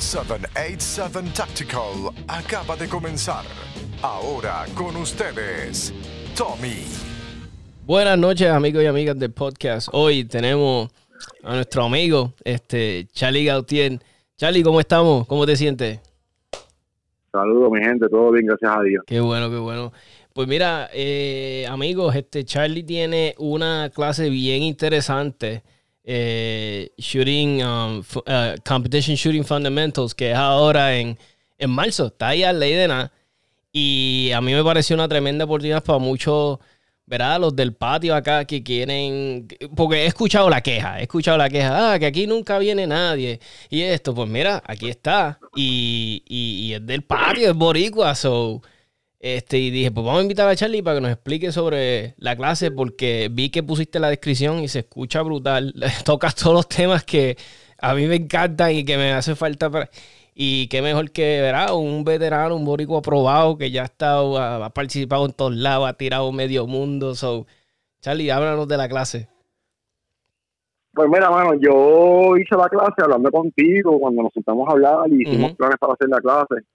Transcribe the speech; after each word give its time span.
787 0.00 1.30
Tactical 1.36 2.10
acaba 2.26 2.74
de 2.74 2.88
comenzar. 2.88 3.44
Ahora 4.02 4.64
con 4.74 4.96
ustedes, 4.96 5.92
Tommy. 6.34 6.84
Buenas 7.84 8.18
noches, 8.18 8.48
amigos 8.48 8.82
y 8.82 8.86
amigas 8.86 9.18
del 9.18 9.30
podcast. 9.30 9.88
Hoy 9.92 10.24
tenemos 10.24 10.90
a 11.42 11.54
nuestro 11.54 11.84
amigo, 11.84 12.32
este, 12.44 13.08
Charlie 13.12 13.44
Gautier. 13.44 14.00
Charlie, 14.38 14.62
¿cómo 14.62 14.80
estamos? 14.80 15.26
¿Cómo 15.26 15.44
te 15.44 15.54
sientes? 15.54 16.00
Saludos, 17.30 17.70
mi 17.70 17.84
gente, 17.84 18.08
todo 18.08 18.32
bien, 18.32 18.46
gracias 18.46 18.72
a 18.74 18.82
Dios. 18.82 19.04
Qué 19.06 19.20
bueno, 19.20 19.50
qué 19.50 19.58
bueno. 19.58 19.92
Pues 20.32 20.48
mira, 20.48 20.88
eh, 20.94 21.66
amigos, 21.68 22.16
este 22.16 22.44
Charlie 22.44 22.84
tiene 22.84 23.34
una 23.36 23.90
clase 23.94 24.30
bien 24.30 24.62
interesante, 24.62 25.62
eh, 26.04 26.90
shooting, 26.98 27.62
um, 27.62 28.02
uh, 28.26 28.56
competition 28.64 29.16
shooting 29.16 29.44
fundamentals, 29.44 30.14
que 30.14 30.30
es 30.30 30.36
ahora 30.36 30.96
en, 30.96 31.18
en 31.58 31.70
marzo. 31.70 32.06
Está 32.06 32.28
ahí 32.28 32.42
a 32.42 32.52
ley. 32.52 32.74
Y 33.72 34.32
a 34.32 34.40
mí 34.40 34.52
me 34.52 34.64
pareció 34.64 34.96
una 34.96 35.08
tremenda 35.08 35.44
oportunidad 35.44 35.82
para 35.84 35.98
muchos, 35.98 36.58
¿verdad? 37.06 37.40
Los 37.40 37.54
del 37.54 37.74
patio 37.74 38.14
acá 38.14 38.44
que 38.44 38.62
quieren, 38.62 39.46
porque 39.76 40.02
he 40.02 40.06
escuchado 40.06 40.50
la 40.50 40.60
queja, 40.60 40.98
he 41.00 41.02
escuchado 41.02 41.38
la 41.38 41.48
queja, 41.48 41.92
ah, 41.92 41.98
que 41.98 42.06
aquí 42.06 42.26
nunca 42.26 42.58
viene 42.58 42.86
nadie. 42.86 43.40
Y 43.68 43.82
esto, 43.82 44.14
pues 44.14 44.28
mira, 44.28 44.62
aquí 44.66 44.88
está. 44.88 45.38
Y, 45.54 46.22
y, 46.28 46.66
y 46.66 46.74
es 46.74 46.86
del 46.86 47.02
patio, 47.02 47.50
es 47.50 47.54
boricua, 47.54 48.14
so... 48.14 48.62
Este, 49.22 49.58
y 49.58 49.70
dije, 49.70 49.90
pues 49.90 50.04
vamos 50.06 50.20
a 50.20 50.22
invitar 50.22 50.48
a 50.48 50.56
Charlie 50.56 50.82
para 50.82 50.96
que 50.96 51.02
nos 51.02 51.12
explique 51.12 51.52
sobre 51.52 52.14
la 52.16 52.34
clase, 52.36 52.70
porque 52.70 53.28
vi 53.30 53.50
que 53.50 53.62
pusiste 53.62 54.00
la 54.00 54.08
descripción 54.08 54.60
y 54.60 54.68
se 54.68 54.78
escucha 54.78 55.20
brutal. 55.20 55.74
Tocas 56.06 56.34
todos 56.34 56.54
los 56.54 56.68
temas 56.68 57.04
que 57.04 57.36
a 57.78 57.94
mí 57.94 58.06
me 58.06 58.16
encantan 58.16 58.72
y 58.72 58.82
que 58.84 58.96
me 58.96 59.12
hace 59.12 59.34
falta. 59.36 59.68
para- 59.70 59.90
Y 60.34 60.68
qué 60.68 60.80
mejor 60.80 61.10
que, 61.10 61.42
¿verdad? 61.42 61.74
Un 61.76 62.02
veterano, 62.02 62.56
un 62.56 62.64
borico 62.64 62.96
aprobado 62.96 63.58
que 63.58 63.70
ya 63.70 63.82
ha 63.82 63.84
estado, 63.84 64.38
ha, 64.38 64.70
participado 64.70 65.26
en 65.26 65.32
todos 65.32 65.54
lados, 65.54 65.86
ha 65.86 65.92
tirado 65.92 66.32
medio 66.32 66.66
mundo. 66.66 67.14
So, 67.14 67.46
Charlie, 68.00 68.30
háblanos 68.30 68.66
de 68.68 68.76
la 68.78 68.88
clase. 68.88 69.28
Pues 70.94 71.08
mira, 71.10 71.30
mano, 71.30 71.52
yo 71.60 72.36
hice 72.38 72.56
la 72.56 72.68
clase 72.70 73.02
hablando 73.02 73.30
contigo 73.30 73.98
cuando 74.00 74.22
nos 74.22 74.32
sentamos 74.32 74.66
a 74.68 74.72
hablar 74.72 75.08
y 75.10 75.22
hicimos 75.28 75.52
planes 75.56 75.76
para 75.78 75.92
hacer 75.92 76.08
la 76.08 76.20
clase. 76.20 76.66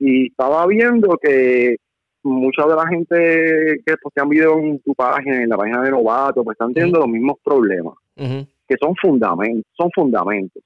Y 0.00 0.28
estaba 0.28 0.66
viendo 0.66 1.16
que 1.22 1.76
mucha 2.22 2.66
de 2.66 2.74
la 2.74 2.86
gente 2.88 3.82
que 3.84 3.96
postean 4.02 4.28
videos 4.28 4.58
en 4.58 4.80
tu 4.80 4.94
página, 4.94 5.42
en 5.42 5.48
la 5.48 5.56
página 5.56 5.82
de 5.82 5.90
Novato, 5.90 6.42
pues 6.42 6.54
están 6.54 6.74
teniendo 6.74 6.98
los 6.98 7.08
mismos 7.08 7.36
problemas, 7.44 7.94
que 8.16 8.76
son 8.80 8.94
fundamentos, 9.00 9.64
son 9.76 9.90
fundamentos. 9.94 10.62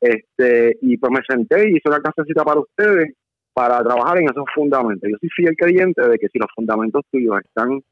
Este, 0.00 0.78
y 0.80 0.96
pues 0.96 1.12
me 1.12 1.20
senté 1.28 1.68
y 1.68 1.76
hice 1.76 1.88
una 1.88 2.00
clasecita 2.00 2.44
para 2.44 2.60
ustedes 2.60 3.12
para 3.52 3.82
trabajar 3.82 4.18
en 4.18 4.24
esos 4.24 4.44
fundamentos. 4.54 5.10
Yo 5.10 5.16
soy 5.20 5.28
fiel 5.36 5.56
creyente 5.56 6.06
de 6.06 6.18
que 6.18 6.28
si 6.28 6.38
los 6.38 6.48
fundamentos 6.54 7.02
tuyos 7.10 7.40
están 7.44 7.82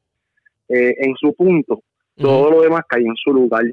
eh, 0.69 0.95
en 0.99 1.15
su 1.17 1.35
punto, 1.35 1.81
todo 2.17 2.51
lo 2.51 2.63
demás 2.63 2.83
cae 2.89 3.03
en 3.03 3.15
su 3.17 3.33
lugar 3.33 3.65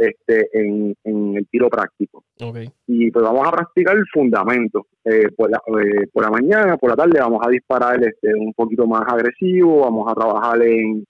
este 0.00 0.48
en, 0.52 0.94
en 1.04 1.36
el 1.36 1.46
tiro 1.48 1.68
práctico. 1.68 2.24
Ok. 2.42 2.58
y 2.86 3.10
pues 3.10 3.22
vamos 3.22 3.46
a 3.46 3.52
practicar 3.52 3.96
el 3.96 4.06
fundamento 4.12 4.86
Eh, 5.04 5.28
por, 5.36 5.50
la, 5.50 5.58
eh, 5.80 6.06
por 6.12 6.22
la 6.24 6.30
mañana 6.30 6.76
por 6.76 6.90
la 6.90 6.96
tarde 6.96 7.18
vamos 7.20 7.40
a 7.46 7.50
disparar 7.50 7.98
este 8.02 8.34
un 8.34 8.52
poquito 8.52 8.86
más 8.86 9.02
agresivo 9.06 9.80
vamos 9.80 10.04
a 10.10 10.14
trabajar 10.14 10.60
en, 10.62 11.04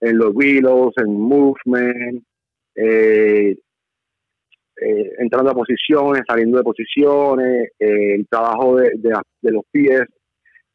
en 0.00 0.18
los 0.18 0.34
reloads 0.34 0.96
en 0.98 1.10
movement 1.18 2.22
eh, 2.74 3.56
eh, 4.84 5.12
entrando 5.18 5.50
a 5.50 5.54
posiciones 5.54 6.22
saliendo 6.26 6.58
de 6.58 6.64
posiciones 6.64 7.70
eh, 7.78 8.14
el 8.16 8.26
trabajo 8.28 8.76
de, 8.76 8.90
de, 8.96 9.10
de 9.42 9.50
los 9.52 9.62
pies. 9.70 10.02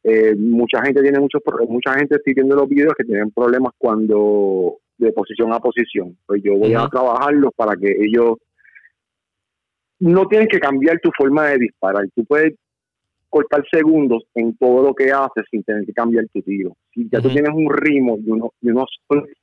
Eh, 0.04 0.34
mucha 0.36 0.80
gente 0.84 1.02
tiene 1.02 1.18
muchos 1.18 1.42
mucha 1.68 1.92
gente 1.94 2.14
estoy 2.16 2.32
viendo 2.34 2.54
los 2.56 2.68
videos 2.68 2.94
que 2.96 3.04
tienen 3.04 3.30
problemas 3.32 3.72
cuando 3.76 4.78
de 4.98 5.12
posición 5.12 5.52
a 5.52 5.60
posición 5.60 6.16
pues 6.26 6.42
yo 6.42 6.56
voy 6.56 6.74
a 6.74 6.88
trabajarlos 6.88 7.52
para 7.56 7.76
que 7.76 7.90
ellos 7.98 8.38
no 10.00 10.26
tienes 10.26 10.48
que 10.48 10.60
cambiar 10.60 11.00
tu 11.00 11.10
forma 11.16 11.46
de 11.48 11.58
disparar. 11.58 12.04
Tú 12.14 12.24
puedes 12.24 12.54
cortar 13.28 13.64
segundos 13.70 14.22
en 14.34 14.56
todo 14.56 14.82
lo 14.82 14.94
que 14.94 15.10
haces 15.10 15.44
sin 15.50 15.62
tener 15.64 15.84
que 15.84 15.92
cambiar 15.92 16.24
tu 16.32 16.40
tiro. 16.42 16.76
Si 16.94 17.08
ya 17.10 17.20
tú 17.20 17.26
Ujú. 17.26 17.34
tienes 17.34 17.52
un 17.52 17.68
ritmo 17.72 18.16
y, 18.24 18.30
uno, 18.30 18.52
y 18.60 18.70
unos 18.70 18.88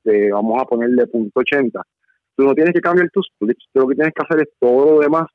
de, 0.04 0.32
vamos 0.32 0.62
a 0.62 0.66
ponerle 0.66 1.08
punto 1.08 1.40
80 1.40 1.82
tú 2.36 2.44
no 2.44 2.54
tienes 2.54 2.74
que 2.74 2.82
cambiar 2.82 3.10
tus 3.12 3.28
splits 3.28 3.66
tú 3.72 3.82
lo 3.82 3.88
que 3.88 3.96
tienes 3.96 4.14
que 4.14 4.26
hacer 4.26 4.48
es 4.48 4.54
todo 4.60 4.96
lo 4.96 5.00
demás 5.00 5.28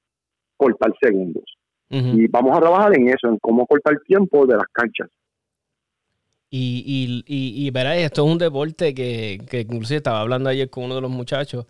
cortar 0.57 0.93
segundos. 1.01 1.45
Y 1.89 2.29
vamos 2.29 2.57
a 2.57 2.61
trabajar 2.61 2.97
en 2.97 3.09
eso, 3.09 3.29
en 3.29 3.39
cómo 3.39 3.67
cortar 3.67 3.99
tiempo 4.07 4.47
de 4.47 4.55
las 4.55 4.67
canchas. 4.73 5.09
Y, 6.51 7.23
y, 7.27 7.67
y, 7.67 7.79
esto 8.03 8.27
es 8.27 8.33
un 8.33 8.39
deporte 8.39 8.93
que, 8.93 9.41
que 9.49 9.61
inclusive 9.61 9.99
estaba 9.99 10.21
hablando 10.21 10.51
ayer 10.51 10.69
con 10.69 10.85
uno 10.85 10.97
de 10.97 11.01
los 11.01 11.11
muchachos, 11.11 11.67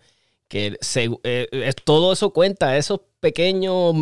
que 0.47 0.77
eh, 1.23 1.47
es, 1.51 1.75
todo 1.75 2.11
eso 2.11 2.31
cuenta, 2.33 2.75
esos 2.75 2.99
pequeños, 3.21 3.93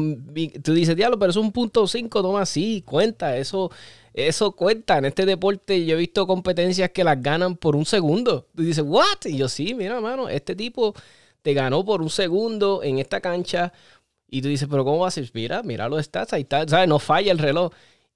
tú 0.63 0.73
dices, 0.73 0.95
diablo, 0.95 1.19
pero 1.19 1.31
es 1.31 1.35
un 1.35 1.51
punto 1.51 1.85
cinco, 1.85 2.21
toma, 2.21 2.45
sí, 2.45 2.81
cuenta, 2.85 3.37
eso, 3.37 3.69
eso 4.13 4.53
cuenta. 4.53 4.97
En 4.97 5.05
este 5.05 5.25
deporte 5.25 5.85
yo 5.85 5.95
he 5.95 5.99
visto 5.99 6.25
competencias 6.25 6.89
que 6.91 7.03
las 7.03 7.21
ganan 7.21 7.55
por 7.57 7.75
un 7.75 7.85
segundo. 7.85 8.47
Tú 8.55 8.63
dices, 8.63 8.83
what? 8.87 9.25
Y 9.25 9.37
yo, 9.37 9.49
sí, 9.49 9.73
mira, 9.75 9.99
mano, 10.01 10.29
este 10.29 10.55
tipo 10.55 10.95
te 11.41 11.53
ganó 11.53 11.85
por 11.85 12.01
un 12.01 12.09
segundo 12.09 12.81
en 12.83 12.99
esta 12.99 13.21
cancha. 13.21 13.73
Y 14.27 14.41
tú 14.41 14.47
dices, 14.47 14.67
pero 14.71 14.85
¿cómo 14.85 14.99
va 14.99 15.09
a 15.09 15.11
ser? 15.11 15.29
Mira, 15.33 15.61
mira 15.63 15.89
los 15.89 16.03
stats, 16.05 16.33
ahí 16.33 16.41
está, 16.41 16.67
¿sabes? 16.67 16.87
No 16.87 16.99
falla 16.99 17.31
el 17.31 17.37
reloj. 17.37 17.71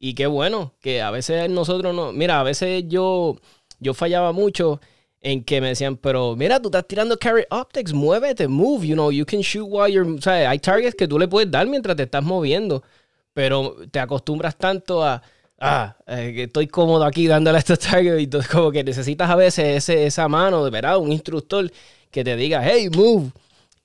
Y 0.06 0.16
qué 0.16 0.28
bueno, 0.28 0.74
que 0.82 1.02
a 1.02 1.12
veces 1.12 1.50
nosotros 1.50 1.96
no. 1.96 2.12
Mira, 2.12 2.42
a 2.42 2.44
veces 2.44 2.84
yo, 2.90 3.38
yo 3.80 3.94
fallaba 3.94 4.34
mucho 4.34 4.82
en 5.22 5.46
que 5.46 5.62
me 5.62 5.70
decían, 5.70 5.96
pero 5.96 6.36
mira, 6.36 6.62
tú 6.62 6.68
estás 6.68 6.86
tirando 6.86 7.18
carry 7.18 7.46
optics, 7.50 7.94
muévete, 7.94 8.50
move, 8.50 8.86
you 8.86 8.96
know, 8.96 9.12
you 9.12 9.26
can 9.26 9.40
shoot 9.40 9.66
while 9.66 9.90
you're. 9.90 10.18
O 10.18 10.22
sea, 10.22 10.50
hay 10.50 10.60
targets 10.60 10.94
que 10.94 11.08
tú 11.08 11.18
le 11.18 11.30
puedes 11.30 11.50
dar 11.50 11.66
mientras 11.68 11.96
te 11.96 12.04
estás 12.04 12.22
moviendo, 12.22 12.84
pero 13.34 13.78
te 13.92 14.02
acostumbras 14.02 14.58
tanto 14.58 15.02
a. 15.06 15.22
Ah, 15.58 15.96
eh, 16.06 16.34
estoy 16.48 16.68
cómodo 16.68 17.06
aquí 17.06 17.28
dándole 17.28 17.56
a 17.56 17.60
estos 17.60 17.80
targets 17.80 18.22
y 18.22 18.28
tú 18.28 18.42
como 18.52 18.74
que 18.74 18.84
necesitas 18.84 19.30
a 19.30 19.38
veces 19.38 19.78
ese, 19.78 20.06
esa 20.06 20.28
mano, 20.28 20.66
de 20.66 20.70
verdad, 20.70 20.98
un 20.98 21.14
instructor 21.14 21.72
que 22.12 22.26
te 22.26 22.36
diga, 22.36 22.62
hey, 22.62 22.90
move. 22.94 23.32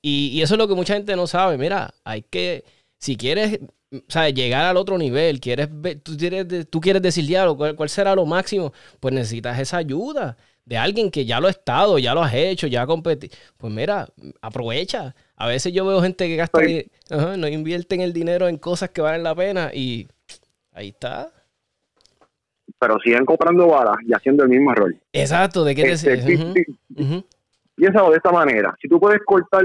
Y 0.03 0.43
eso 0.43 0.55
es 0.55 0.59
lo 0.59 0.67
que 0.67 0.75
mucha 0.75 0.95
gente 0.95 1.15
no 1.15 1.29
sabe. 1.29 1.59
Mira, 1.59 1.95
hay 2.03 2.23
que, 2.23 2.65
si 2.99 3.17
quieres, 3.17 3.61
¿sabes? 4.09 4.35
Llegar 4.35 4.65
al 4.67 4.77
otro 4.77 4.99
nivel, 4.99 5.41
quieres 5.41 5.69
ver- 5.71 6.01
tú, 6.01 6.17
quieres, 6.17 6.69
tú 6.69 6.81
quieres 6.81 7.03
decir, 7.03 7.25
diablo, 7.27 7.57
¿cuál, 7.57 7.75
cuál 7.77 7.89
será 7.89 8.15
lo 8.15 8.27
máximo? 8.27 8.73
Pues 9.01 9.15
necesitas 9.15 9.59
esa 9.59 9.79
ayuda 9.79 10.37
de 10.65 10.77
alguien 10.77 11.11
que 11.11 11.25
ya 11.25 11.41
lo 11.41 11.47
ha 11.47 11.51
estado, 11.51 11.99
ya 11.99 12.13
lo 12.15 12.23
has 12.23 12.35
hecho, 12.35 12.67
ya 12.67 12.83
ha 12.83 12.87
competido. 12.87 13.35
Pues 13.57 13.73
mira, 13.73 14.07
aprovecha. 14.43 15.15
A 15.37 15.47
veces 15.47 15.73
yo 15.73 15.87
veo 15.87 16.03
gente 16.03 16.27
que 16.29 16.37
gasta, 16.37 16.61
Sí. 16.63 16.87
no 17.09 17.49
invierten 17.49 18.03
el 18.03 18.13
dinero 18.13 18.49
en 18.49 18.59
cosas 18.59 18.91
que 18.91 19.01
valen 19.01 19.23
la 19.23 19.35
pena 19.35 19.71
y 19.73 20.07
ahí 20.73 20.89
está. 20.89 21.31
Pero 22.79 22.99
siguen 23.03 23.25
comprando 23.25 23.67
balas 23.67 23.97
y 24.07 24.13
haciendo 24.13 24.45
el 24.45 24.51
mismo 24.51 24.71
error. 24.73 24.95
Exacto, 25.13 25.65
¿de 25.65 25.75
qué 25.75 25.83
te 25.85 25.93
Este. 25.93 26.67
Piénsalo 27.75 28.11
de 28.11 28.17
esta 28.17 28.31
manera. 28.31 28.77
Si 28.83 28.89
tú 28.89 29.01
puedes 29.01 29.21
cortar 29.25 29.63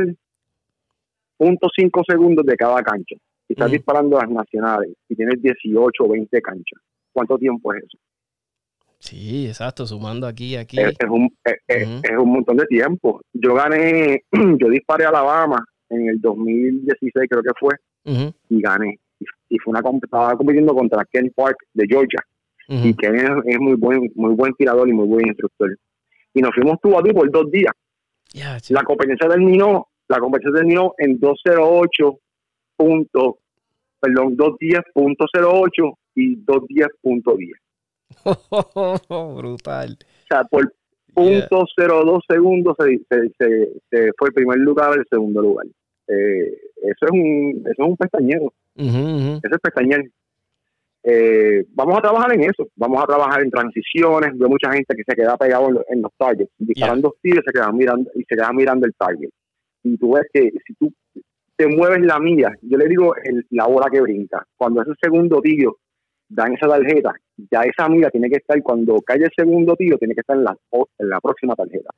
punto 1.35 1.67
cinco 1.75 2.01
segundos 2.07 2.45
de 2.45 2.55
cada 2.55 2.81
cancha 2.81 3.15
y 3.47 3.53
estás 3.53 3.71
disparando 3.71 4.17
a 4.17 4.21
las 4.21 4.31
nacionales 4.31 4.93
y 5.09 5.15
tienes 5.15 5.41
18 5.41 6.03
o 6.03 6.09
20 6.09 6.41
canchas, 6.41 6.81
¿cuánto 7.11 7.37
tiempo 7.37 7.73
es 7.73 7.83
eso? 7.83 7.97
Sí, 8.99 9.47
exacto, 9.47 9.85
sumando 9.85 10.25
aquí, 10.25 10.55
aquí. 10.55 10.79
Es, 10.79 10.95
es 10.97 11.09
un, 11.09 11.29
es, 11.67 12.17
un 12.17 12.31
montón 12.31 12.55
de 12.55 12.65
tiempo. 12.67 13.19
Yo 13.33 13.53
gané, 13.53 14.23
yo 14.31 14.69
disparé 14.69 15.03
a 15.03 15.09
Alabama 15.09 15.63
en 15.89 16.07
el 16.07 16.21
2016 16.21 17.27
creo 17.29 17.43
que 17.43 17.51
fue 17.59 17.75
y 18.49 18.61
gané. 18.61 18.97
Y, 19.49 19.57
fue 19.59 19.71
una 19.71 19.81
estaba 20.01 20.35
compitiendo 20.35 20.73
contra 20.73 21.05
Ken 21.11 21.31
Park 21.35 21.57
de 21.73 21.85
Georgia. 21.87 22.19
y 22.67 22.93
Ken 22.95 23.15
es, 23.15 23.59
muy 23.59 23.75
buen 23.75 24.09
muy 24.15 24.33
buen 24.35 24.53
tirador 24.53 24.87
y 24.87 24.93
muy 24.93 25.07
buen 25.07 25.27
instructor 25.27 25.77
y 26.33 26.41
nos 26.41 26.55
fuimos 26.55 26.79
tú 26.81 26.97
a 26.97 27.03
ti 27.03 27.11
por 27.11 27.29
dos 27.29 27.51
días 27.51 27.73
la 28.69 28.83
competencia 28.83 29.27
terminó 29.27 29.87
la 30.07 30.19
competencia 30.19 30.59
terminó 30.59 30.93
en 30.97 31.19
208 31.19 32.19
puntos 32.83 33.35
perdón 34.01 34.35
210.08 34.37 35.93
y 36.15 36.37
210.10 36.45 37.51
o 39.09 39.35
Brutal. 39.35 39.97
sea 40.29 40.43
por 40.45 40.71
Yeah. 41.15 41.47
punto 41.47 41.65
02 41.77 42.23
segundos 42.27 42.75
se, 42.79 42.97
se, 43.07 43.29
se- 43.37 43.71
se 43.91 44.11
fue 44.17 44.29
el 44.29 44.33
primer 44.33 44.57
lugar 44.57 44.93
al 44.97 45.05
segundo 45.07 45.43
lugar 45.43 45.67
Eh, 46.07 46.57
eso 46.91 47.05
es 47.05 47.11
un 47.11 47.61
eso 47.71 47.83
es 47.83 47.87
un 47.87 47.95
pestañero 47.97 48.45
ujú. 48.75 49.39
eso 49.43 49.55
es 49.55 49.61
pestañear. 49.61 50.03
Eh, 51.03 51.65
vamos 51.75 51.97
a 51.97 52.01
trabajar 52.01 52.33
en 52.33 52.41
eso, 52.43 52.67
vamos 52.75 53.03
a 53.03 53.05
trabajar 53.05 53.43
en 53.43 53.51
transiciones, 53.51 54.37
veo 54.39 54.49
mucha 54.49 54.71
gente 54.71 54.95
que 54.95 55.03
se 55.07 55.15
queda 55.15 55.37
pegado 55.37 55.67
en, 55.67 55.73
los- 55.75 55.85
en 55.89 56.01
los 56.01 56.11
targets, 56.17 56.51
disparando 56.57 57.13
tiros 57.21 57.43
se 57.45 57.51
queda 57.53 57.71
mirando 57.71 58.09
y 58.15 58.23
se 58.23 58.35
queda 58.35 58.51
mirando 58.53 58.85
el 58.87 58.93
target. 58.95 59.29
Y 59.83 59.97
tú 59.97 60.13
ves 60.13 60.25
que 60.33 60.49
si 60.65 60.73
tú 60.79 60.91
te 61.55 61.67
mueves 61.67 62.01
la 62.01 62.19
milla. 62.19 62.51
Yo 62.61 62.77
le 62.77 62.87
digo 62.87 63.15
el, 63.23 63.45
la 63.51 63.67
bola 63.67 63.89
que 63.91 64.01
brinca. 64.01 64.45
Cuando 64.55 64.81
ese 64.81 64.91
segundo 65.01 65.41
tiro 65.41 65.77
dan 66.29 66.53
esa 66.53 66.67
tarjeta, 66.67 67.13
ya 67.51 67.61
esa 67.61 67.87
milla 67.89 68.09
tiene 68.09 68.29
que 68.29 68.37
estar, 68.37 68.61
cuando 68.63 68.97
cae 69.01 69.17
el 69.17 69.31
segundo 69.35 69.75
tiro, 69.75 69.97
tiene 69.97 70.15
que 70.15 70.21
estar 70.21 70.37
en 70.37 70.43
la, 70.43 70.57
en 70.99 71.09
la 71.09 71.19
próxima 71.19 71.55
tarjeta. 71.55 71.89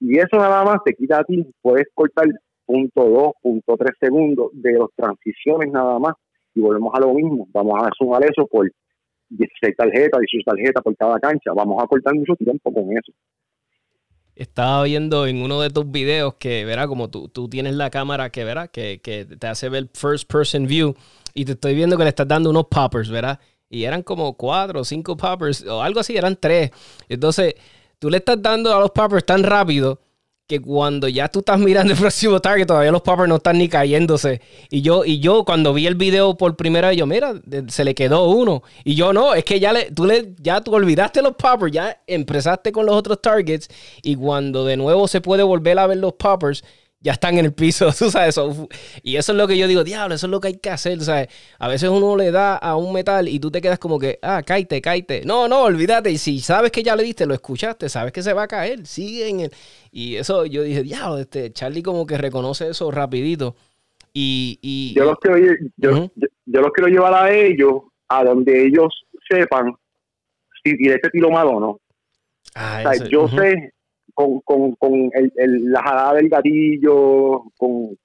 Y 0.00 0.18
eso 0.18 0.36
nada 0.36 0.64
más 0.64 0.78
te 0.84 0.94
quita 0.94 1.20
a 1.20 1.24
ti, 1.24 1.46
puedes 1.60 1.86
cortar 1.94 2.26
punto 2.64 3.08
dos, 3.08 3.32
punto 3.42 3.76
tres 3.76 3.96
segundos 4.00 4.50
de 4.52 4.72
las 4.72 4.88
transiciones 4.94 5.70
nada 5.72 5.98
más. 5.98 6.14
Y 6.54 6.60
volvemos 6.60 6.92
a 6.94 7.00
lo 7.00 7.14
mismo. 7.14 7.46
Vamos 7.52 7.80
a 7.82 7.90
sumar 7.96 8.22
eso 8.24 8.46
por 8.46 8.70
16 9.28 9.76
tarjetas, 9.76 10.20
18 10.20 10.44
tarjetas 10.44 10.82
por 10.82 10.96
cada 10.96 11.18
cancha. 11.20 11.52
Vamos 11.54 11.82
a 11.82 11.86
cortar 11.86 12.14
mucho 12.14 12.34
tiempo 12.36 12.72
con 12.72 12.90
eso. 12.92 13.12
Estaba 14.40 14.84
viendo 14.84 15.26
en 15.26 15.42
uno 15.42 15.60
de 15.60 15.68
tus 15.68 15.90
videos 15.90 16.36
que, 16.38 16.64
verá, 16.64 16.88
como 16.88 17.10
tú, 17.10 17.28
tú 17.28 17.46
tienes 17.46 17.74
la 17.74 17.90
cámara 17.90 18.30
que, 18.30 18.42
verá, 18.42 18.68
que, 18.68 18.98
que 19.02 19.26
te 19.26 19.46
hace 19.46 19.68
ver 19.68 19.90
first 19.92 20.26
person 20.32 20.66
view 20.66 20.94
y 21.34 21.44
te 21.44 21.52
estoy 21.52 21.74
viendo 21.74 21.98
que 21.98 22.04
le 22.04 22.08
estás 22.08 22.26
dando 22.26 22.48
unos 22.48 22.64
poppers, 22.70 23.10
¿verdad? 23.10 23.38
Y 23.68 23.84
eran 23.84 24.02
como 24.02 24.38
cuatro 24.38 24.80
o 24.80 24.84
cinco 24.84 25.14
poppers 25.14 25.66
o 25.66 25.82
algo 25.82 26.00
así, 26.00 26.16
eran 26.16 26.38
tres. 26.40 26.70
Entonces, 27.06 27.54
tú 27.98 28.08
le 28.08 28.16
estás 28.16 28.40
dando 28.40 28.74
a 28.74 28.80
los 28.80 28.92
poppers 28.92 29.26
tan 29.26 29.42
rápido 29.42 30.00
que 30.50 30.60
cuando 30.60 31.06
ya 31.06 31.28
tú 31.28 31.38
estás 31.38 31.60
mirando 31.60 31.92
el 31.92 31.98
próximo 32.00 32.40
target, 32.40 32.66
todavía 32.66 32.90
los 32.90 33.02
poppers 33.02 33.28
no 33.28 33.36
están 33.36 33.56
ni 33.56 33.68
cayéndose. 33.68 34.40
Y 34.68 34.82
yo, 34.82 35.04
y 35.04 35.20
yo 35.20 35.44
cuando 35.44 35.72
vi 35.72 35.86
el 35.86 35.94
video 35.94 36.36
por 36.36 36.56
primera 36.56 36.88
vez, 36.88 36.96
yo, 36.96 37.06
mira, 37.06 37.34
se 37.68 37.84
le 37.84 37.94
quedó 37.94 38.28
uno. 38.28 38.64
Y 38.82 38.96
yo 38.96 39.12
no, 39.12 39.32
es 39.34 39.44
que 39.44 39.60
ya 39.60 39.72
le, 39.72 39.92
tú 39.92 40.06
le, 40.06 40.34
ya 40.40 40.60
tú 40.60 40.74
olvidaste 40.74 41.22
los 41.22 41.36
poppers, 41.36 41.70
ya 41.70 42.00
empezaste 42.04 42.72
con 42.72 42.84
los 42.84 42.96
otros 42.96 43.22
targets. 43.22 43.68
Y 44.02 44.16
cuando 44.16 44.64
de 44.64 44.76
nuevo 44.76 45.06
se 45.06 45.20
puede 45.20 45.44
volver 45.44 45.78
a 45.78 45.86
ver 45.86 45.98
los 45.98 46.14
poppers, 46.14 46.64
ya 47.00 47.12
están 47.12 47.38
en 47.38 47.46
el 47.46 47.52
piso, 47.52 47.86
tú 47.98 48.10
sabes. 48.10 48.30
Eso. 48.30 48.68
Y 49.02 49.16
eso 49.16 49.32
es 49.32 49.38
lo 49.38 49.48
que 49.48 49.56
yo 49.56 49.66
digo, 49.66 49.84
diablo, 49.84 50.14
eso 50.14 50.26
es 50.26 50.30
lo 50.30 50.40
que 50.40 50.48
hay 50.48 50.58
que 50.58 50.70
hacer, 50.70 51.00
¿sabes? 51.00 51.28
A 51.58 51.68
veces 51.68 51.88
uno 51.88 52.16
le 52.16 52.30
da 52.30 52.56
a 52.56 52.76
un 52.76 52.92
metal 52.92 53.28
y 53.28 53.40
tú 53.40 53.50
te 53.50 53.60
quedas 53.60 53.78
como 53.78 53.98
que, 53.98 54.18
ah, 54.22 54.42
caite, 54.42 54.80
caite. 54.80 55.22
No, 55.24 55.48
no, 55.48 55.62
olvídate. 55.62 56.10
Y 56.10 56.18
si 56.18 56.40
sabes 56.40 56.70
que 56.70 56.82
ya 56.82 56.94
le 56.94 57.02
diste, 57.02 57.26
lo 57.26 57.34
escuchaste, 57.34 57.88
sabes 57.88 58.12
que 58.12 58.22
se 58.22 58.32
va 58.32 58.44
a 58.44 58.48
caer, 58.48 58.86
sigue 58.86 59.28
en 59.28 59.40
el. 59.40 59.52
Y 59.90 60.16
eso 60.16 60.44
yo 60.46 60.62
dije, 60.62 60.82
diablo, 60.82 61.18
este, 61.18 61.52
Charlie 61.52 61.82
como 61.82 62.06
que 62.06 62.18
reconoce 62.18 62.68
eso 62.68 62.90
rapidito. 62.90 63.56
Y, 64.12 64.58
y 64.60 64.94
yo, 64.94 65.04
los 65.04 65.18
quiero, 65.20 65.38
yo, 65.76 66.10
yo, 66.46 66.60
los 66.60 66.72
quiero 66.72 66.88
llevar 66.88 67.14
a 67.14 67.32
ellos 67.32 67.82
a 68.08 68.24
donde 68.24 68.66
ellos 68.66 69.06
sepan 69.28 69.72
si 70.62 70.76
tiene 70.76 70.96
este 70.96 71.10
tiro 71.10 71.30
malo 71.30 71.50
o 71.52 71.60
no. 71.60 71.80
Ah, 72.56 72.82
o 72.84 72.92
sea, 72.92 73.08
yo 73.08 73.28
sé 73.28 73.72
con, 74.20 74.40
con, 74.40 74.74
con 74.74 75.10
el, 75.14 75.70
la 75.70 75.82
jalada 75.82 76.14
del 76.14 76.28
gatillo, 76.28 77.44
con, 77.56 77.96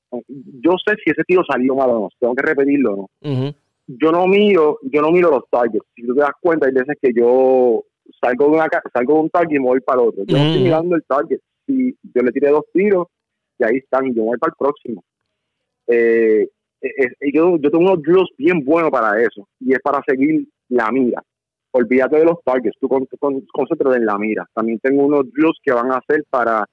yo 0.61 0.71
sé 0.85 0.95
si 1.03 1.11
ese 1.11 1.23
tiro 1.27 1.43
salió 1.47 1.75
mal 1.75 1.89
o 1.89 1.99
no, 2.01 2.09
tengo 2.19 2.35
que 2.35 2.43
repetirlo 2.43 2.93
o 2.93 2.95
no. 2.95 3.53
Yo 3.87 4.11
no 4.11 4.25
miro, 4.25 4.79
yo 4.83 5.01
no 5.01 5.11
miro 5.11 5.29
los 5.29 5.43
targets. 5.49 5.85
Si 5.95 6.05
tú 6.05 6.15
te 6.15 6.21
das 6.21 6.31
cuenta, 6.41 6.65
hay 6.65 6.73
veces 6.73 6.97
que 6.99 7.11
yo 7.13 7.83
salgo 8.19 8.45
de 8.45 8.51
una 8.51 8.67
salgo 8.91 9.13
de 9.13 9.19
un 9.19 9.29
target 9.29 9.57
y 9.57 9.59
me 9.59 9.67
voy 9.67 9.79
para 9.81 10.01
el 10.01 10.07
otro. 10.07 10.23
Yo 10.25 10.37
no 10.37 10.43
estoy 10.43 10.63
mirando 10.63 10.95
el 10.95 11.03
target. 11.03 11.39
Si 11.67 11.95
yo 12.01 12.21
le 12.23 12.31
tiré 12.31 12.49
dos 12.49 12.65
tiros 12.73 13.07
y 13.59 13.63
ahí 13.63 13.77
están, 13.77 14.07
y 14.07 14.15
yo 14.15 14.23
voy 14.23 14.39
para 14.39 14.51
el 14.51 14.57
próximo. 14.57 15.03
Eh, 15.87 16.47
yo, 17.31 17.57
yo 17.57 17.71
tengo 17.71 17.83
unos 17.83 18.01
drills 18.01 18.29
bien 18.37 18.63
buenos 18.63 18.89
para 18.89 19.21
eso, 19.21 19.47
y 19.59 19.73
es 19.73 19.79
para 19.83 20.01
seguir 20.07 20.47
la 20.69 20.91
mira 20.91 21.23
olvídate 21.75 22.17
de 22.17 22.25
los 22.25 22.41
targets, 22.43 22.77
tú 22.79 22.87
con, 22.87 23.05
concéntrate 23.51 23.97
en 23.97 24.05
la 24.05 24.17
mira. 24.17 24.47
También 24.53 24.79
tengo 24.79 25.05
unos 25.05 25.31
drills 25.33 25.59
que 25.61 25.73
van 25.73 25.91
a 25.91 25.97
hacer 25.97 26.23
para 26.29 26.65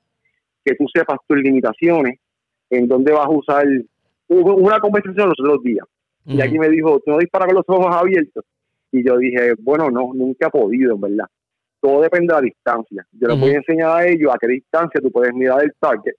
que 0.64 0.74
tú 0.76 0.86
sepas 0.94 1.18
tus 1.26 1.38
limitaciones, 1.38 2.20
en 2.70 2.86
dónde 2.86 3.12
vas 3.12 3.26
a 3.26 3.30
usar. 3.30 3.66
una 4.28 4.78
conversación 4.78 5.28
los 5.28 5.40
otros 5.40 5.62
días, 5.64 5.86
y 6.24 6.40
aquí 6.40 6.58
me 6.58 6.68
dijo, 6.68 7.00
¿tú 7.04 7.10
no 7.10 7.18
disparas 7.18 7.48
con 7.48 7.56
los 7.56 7.64
ojos 7.66 7.94
abiertos? 7.94 8.44
Y 8.92 9.04
yo 9.04 9.18
dije, 9.18 9.54
bueno, 9.58 9.90
no, 9.90 10.12
nunca 10.14 10.46
he 10.46 10.50
podido, 10.50 10.94
en 10.94 11.00
verdad. 11.00 11.26
Todo 11.80 12.00
depende 12.02 12.32
de 12.32 12.40
la 12.40 12.44
distancia. 12.44 13.04
Yo 13.10 13.26
les 13.26 13.40
voy 13.40 13.50
a 13.50 13.56
enseñar 13.56 13.90
a 13.90 14.06
ellos 14.06 14.32
a 14.32 14.38
qué 14.38 14.46
distancia 14.46 15.00
tú 15.00 15.10
puedes 15.10 15.34
mirar 15.34 15.64
el 15.64 15.72
target 15.80 16.14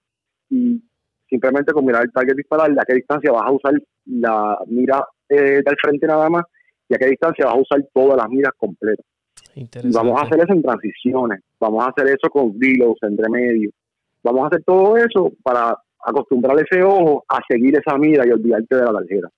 y 0.49 0.83
simplemente 1.29 1.71
con 1.71 1.85
mirar 1.85 2.03
el 2.03 2.11
target 2.11 2.35
disparar, 2.35 2.69
a 2.71 2.85
qué 2.85 2.95
distancia 2.95 3.31
vas 3.31 3.43
a 3.45 3.51
usar 3.51 3.73
la 4.05 4.59
mira 4.67 5.05
eh, 5.29 5.61
del 5.65 5.75
frente 5.81 6.05
nada 6.05 6.29
más 6.29 6.43
y 6.93 6.95
a 6.95 6.97
qué 6.97 7.09
distancia 7.09 7.45
vas 7.45 7.55
a 7.55 7.59
usar 7.59 7.87
todas 7.93 8.17
las 8.17 8.29
miras 8.29 8.53
completas. 8.57 9.05
vamos 9.93 10.19
a 10.19 10.25
hacer 10.25 10.39
eso 10.39 10.53
en 10.53 10.61
transiciones, 10.61 11.41
vamos 11.59 11.83
a 11.83 11.89
hacer 11.89 12.07
eso 12.07 12.29
con 12.29 12.53
reloads 12.59 13.01
entre 13.03 13.29
medio, 13.29 13.71
vamos 14.23 14.43
a 14.43 14.47
hacer 14.47 14.63
todo 14.63 14.97
eso 14.97 15.31
para 15.41 15.77
acostumbrar 16.05 16.57
ese 16.59 16.83
ojo 16.83 17.23
a 17.27 17.39
seguir 17.47 17.75
esa 17.75 17.97
mira 17.97 18.27
y 18.27 18.31
olvidarte 18.31 18.75
de 18.75 18.83
la 18.83 18.93
tarjeta. 18.93 19.29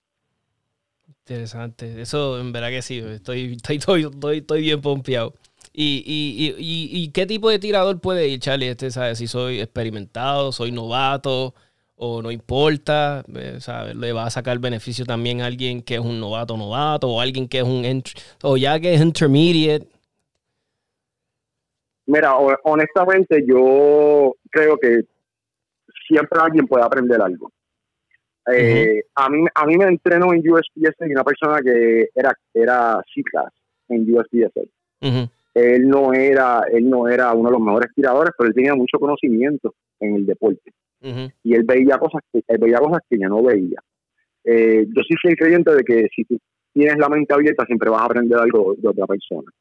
Interesante, 1.27 2.01
eso 2.01 2.39
en 2.39 2.51
verdad 2.51 2.69
que 2.69 2.81
sí, 2.81 2.99
estoy, 2.99 3.57
estoy, 3.67 4.07
estoy, 4.35 4.61
bien 4.61 4.81
pompeado. 4.81 5.33
¿Y, 5.73 6.03
y, 6.05 6.55
y, 6.57 7.03
y, 7.03 7.11
qué 7.11 7.25
tipo 7.25 7.49
de 7.49 7.59
tirador 7.59 7.99
puede 7.99 8.29
ir, 8.29 8.39
Charlie? 8.39 8.69
Este, 8.69 8.91
sabe 8.91 9.15
si 9.15 9.27
soy 9.27 9.59
experimentado, 9.59 10.53
soy 10.53 10.71
novato, 10.71 11.53
o 11.97 12.21
no 12.21 12.31
importa, 12.31 13.23
eh, 13.33 13.59
le 13.95 14.13
va 14.13 14.25
a 14.25 14.29
sacar 14.29 14.59
beneficio 14.59 15.05
también 15.05 15.41
a 15.41 15.45
alguien 15.45 15.81
que 15.81 15.95
es 15.95 16.01
un 16.01 16.19
novato 16.19 16.57
novato 16.57 17.07
o 17.07 17.21
alguien 17.21 17.47
que 17.47 17.59
es 17.59 17.63
un 17.63 18.03
o 18.43 18.57
ya 18.57 18.79
que 18.79 18.93
es 18.93 19.01
intermediate. 19.01 19.87
Mira, 22.07 22.35
honestamente 22.35 23.43
yo 23.47 24.35
creo 24.51 24.77
que 24.77 25.01
siempre 26.07 26.39
alguien 26.39 26.67
puede 26.67 26.83
aprender 26.83 27.21
algo. 27.21 27.51
Eh, 28.53 29.01
a, 29.15 29.27
mí, 29.27 29.43
a 29.55 29.65
mí 29.65 29.75
me 29.75 29.85
entrenó 29.85 30.31
en 30.31 30.47
USPSA 30.47 31.07
y 31.07 31.11
una 31.11 31.23
persona 31.23 31.61
que 31.63 32.09
era, 32.13 32.31
era 32.53 33.01
C-Class 33.13 33.51
en 33.89 34.13
USPSA. 34.13 34.61
Él 35.55 35.87
no 35.87 36.13
era 36.13 36.63
él 36.69 36.89
no 36.89 37.07
era 37.07 37.31
uno 37.33 37.49
de 37.49 37.53
los 37.53 37.61
mejores 37.61 37.89
tiradores, 37.95 38.33
pero 38.37 38.49
él 38.49 38.53
tenía 38.53 38.75
mucho 38.75 38.99
conocimiento 38.99 39.73
en 40.01 40.15
el 40.15 40.25
deporte 40.25 40.73
y 41.43 41.53
él 41.53 41.63
veía 41.63 41.97
cosas 41.97 42.21
que 42.31 42.41
él 42.47 42.57
veía 42.57 42.79
cosas 42.79 43.01
que 43.09 43.17
yo 43.19 43.29
no 43.29 43.43
veía. 43.43 43.79
Eh, 44.43 44.85
yo 44.87 45.01
sí 45.07 45.15
soy 45.21 45.35
creyente 45.35 45.73
de 45.73 45.83
que 45.83 46.07
si 46.15 46.23
tú 46.25 46.37
tienes 46.73 46.97
la 46.97 47.09
mente 47.09 47.33
abierta 47.33 47.65
siempre 47.65 47.89
vas 47.89 48.01
a 48.01 48.05
aprender 48.05 48.37
algo 48.37 48.75
de 48.77 48.87
otra 48.87 49.05
persona. 49.05 49.51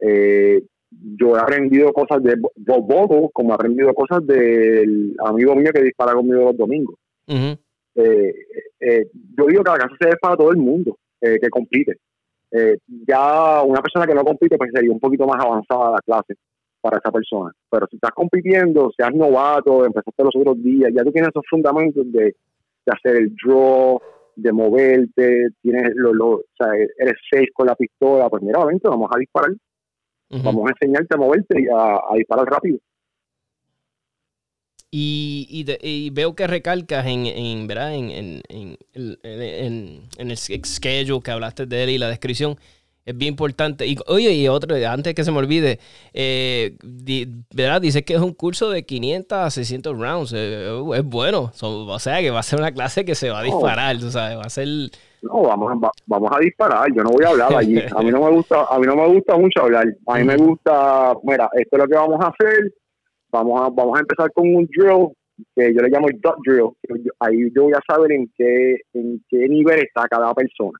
Eh, 0.00 0.62
yo 0.90 1.36
he 1.36 1.40
aprendido 1.40 1.92
cosas 1.92 2.22
de 2.22 2.36
Bobo, 2.56 3.30
como 3.30 3.52
he 3.52 3.54
aprendido 3.54 3.92
cosas 3.94 4.26
del 4.26 5.14
amigo 5.24 5.54
mío 5.56 5.70
que 5.72 5.82
dispara 5.82 6.12
conmigo 6.12 6.44
los 6.44 6.56
domingos. 6.56 6.96
Eh, 7.26 9.08
yo 9.36 9.46
digo 9.46 9.62
que 9.62 9.70
la 9.70 9.76
clase 9.76 9.94
se 10.00 10.08
es 10.10 10.16
para 10.20 10.36
todo 10.36 10.50
el 10.50 10.58
mundo 10.58 10.98
que 11.20 11.48
compite. 11.48 11.96
ya 13.08 13.62
una 13.62 13.80
persona 13.80 14.06
que 14.06 14.14
no 14.14 14.22
compite 14.22 14.58
pues 14.58 14.70
sería 14.72 14.92
un 14.92 15.00
poquito 15.00 15.26
más 15.26 15.42
avanzada 15.42 15.92
la 15.92 16.00
clase 16.04 16.34
para 16.84 16.98
esa 16.98 17.10
persona. 17.10 17.50
Pero 17.70 17.86
si 17.88 17.96
estás 17.96 18.10
compitiendo, 18.10 18.92
seas 18.94 19.14
novato, 19.14 19.86
empezaste 19.86 20.22
los 20.22 20.36
otros 20.36 20.62
días, 20.62 20.92
ya 20.94 21.02
tú 21.02 21.12
tienes 21.12 21.30
esos 21.30 21.44
fundamentos 21.48 22.04
de, 22.12 22.36
hacer 22.86 23.16
el 23.16 23.34
draw, 23.42 23.98
de 24.36 24.52
moverte, 24.52 25.48
tienes 25.62 25.92
lo, 25.94 26.30
o 26.30 26.44
sea, 26.58 26.74
eres 26.74 27.14
safe 27.32 27.48
con 27.54 27.68
la 27.68 27.74
pistola, 27.74 28.28
pues 28.28 28.42
mira, 28.42 28.62
vente, 28.66 28.86
vamos 28.86 29.10
a 29.10 29.18
disparar. 29.18 29.52
Vamos 30.28 30.68
a 30.68 30.74
enseñarte 30.78 31.14
a 31.14 31.16
moverte 31.16 31.62
y 31.62 31.66
a, 31.74 32.16
disparar 32.16 32.44
rápido. 32.46 32.78
Y, 34.90 35.64
y, 35.80 36.10
veo 36.10 36.34
que 36.34 36.46
recalcas 36.46 37.06
en, 37.06 37.26
en 37.26 37.66
¿verdad? 37.66 37.94
En, 37.94 38.10
en, 38.10 38.42
en, 38.92 40.02
en, 40.18 40.30
el 40.30 40.36
schedule 40.36 41.22
que 41.22 41.30
hablaste 41.30 41.66
de 41.66 41.84
él 41.84 41.90
y 41.90 41.98
la 41.98 42.08
descripción 42.08 42.56
es 43.04 43.16
bien 43.16 43.32
importante. 43.32 43.86
Y 43.86 43.96
oye, 44.06 44.32
y 44.32 44.48
otro, 44.48 44.74
antes 44.88 45.14
que 45.14 45.24
se 45.24 45.32
me 45.32 45.38
olvide, 45.38 45.78
eh, 46.12 46.76
¿verdad? 47.54 47.80
Dice 47.80 48.04
que 48.04 48.14
es 48.14 48.20
un 48.20 48.32
curso 48.32 48.70
de 48.70 48.84
500 48.84 49.38
a 49.38 49.50
600 49.50 49.98
rounds. 49.98 50.32
Eh, 50.34 50.82
es 50.94 51.04
bueno. 51.04 51.50
o 51.60 51.98
sea, 51.98 52.20
que 52.20 52.30
va 52.30 52.40
a 52.40 52.42
ser 52.42 52.58
una 52.58 52.72
clase 52.72 53.04
que 53.04 53.14
se 53.14 53.30
va 53.30 53.40
a 53.40 53.42
disparar, 53.42 53.98
tú 53.98 54.10
sabes, 54.10 54.38
va 54.38 54.42
a 54.42 54.50
ser... 54.50 54.66
No, 55.22 55.42
vamos 55.42 55.72
a, 55.72 55.90
vamos 56.06 56.30
a 56.34 56.38
disparar. 56.38 56.86
Yo 56.94 57.02
no 57.02 57.10
voy 57.10 57.24
a 57.24 57.28
hablar 57.28 57.54
allí. 57.56 57.78
A 57.78 58.02
mí 58.02 58.10
no 58.10 58.22
me 58.22 58.30
gusta, 58.30 58.64
a 58.64 58.78
mí 58.78 58.86
no 58.86 58.96
me 58.96 59.06
gusta 59.06 59.36
mucho 59.36 59.62
hablar. 59.62 59.86
A 60.06 60.18
mí 60.18 60.24
me 60.24 60.36
gusta, 60.36 61.14
mira, 61.22 61.48
esto 61.54 61.76
es 61.76 61.82
lo 61.82 61.88
que 61.88 61.94
vamos 61.94 62.20
a 62.24 62.28
hacer. 62.28 62.72
Vamos 63.30 63.60
a, 63.60 63.68
vamos 63.70 63.96
a 63.96 64.00
empezar 64.00 64.30
con 64.32 64.54
un 64.54 64.66
drill 64.66 65.08
que 65.56 65.74
yo 65.74 65.82
le 65.82 65.88
llamo 65.88 66.08
el 66.08 66.20
dot 66.20 66.36
drill. 66.46 66.70
Ahí 67.20 67.50
yo 67.54 67.64
voy 67.64 67.72
a 67.72 67.82
saber 67.86 68.12
en 68.12 68.30
qué, 68.36 68.76
en 68.92 69.22
qué 69.28 69.48
nivel 69.48 69.80
está 69.80 70.06
cada 70.08 70.32
persona 70.32 70.78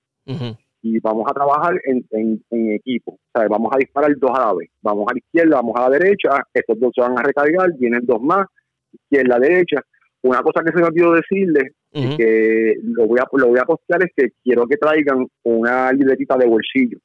y 0.84 1.00
vamos 1.00 1.24
a 1.26 1.32
trabajar 1.32 1.80
en, 1.86 2.06
en, 2.10 2.72
equipo. 2.72 3.12
O 3.12 3.18
sea, 3.34 3.48
vamos 3.48 3.72
a 3.74 3.78
disparar 3.78 4.14
dos 4.18 4.30
a 4.34 4.48
la 4.48 4.54
vez. 4.54 4.68
Vamos 4.82 5.06
a 5.08 5.14
la 5.14 5.18
izquierda, 5.18 5.56
vamos 5.56 5.74
a 5.76 5.88
la 5.88 5.98
derecha, 5.98 6.28
estos 6.52 6.78
dos 6.78 6.92
se 6.94 7.00
van 7.00 7.18
a 7.18 7.22
recargar, 7.22 7.72
vienen 7.78 8.04
dos 8.04 8.20
más, 8.20 8.46
izquierda, 8.92 9.38
derecha. 9.38 9.80
Una 10.22 10.42
cosa 10.42 10.62
que 10.62 10.72
se 10.72 10.80
me 10.80 10.88
olvidó 10.88 11.12
decirles, 11.12 11.72
y 11.90 12.16
que 12.18 12.74
lo 12.82 13.06
voy, 13.06 13.18
a, 13.18 13.24
lo 13.32 13.48
voy 13.48 13.58
a 13.58 13.64
postear, 13.64 14.02
es 14.02 14.10
que 14.14 14.32
quiero 14.42 14.66
que 14.66 14.76
traigan 14.76 15.26
una 15.44 15.90
libretita 15.92 16.36
de 16.36 16.46
bolsillo 16.46 16.98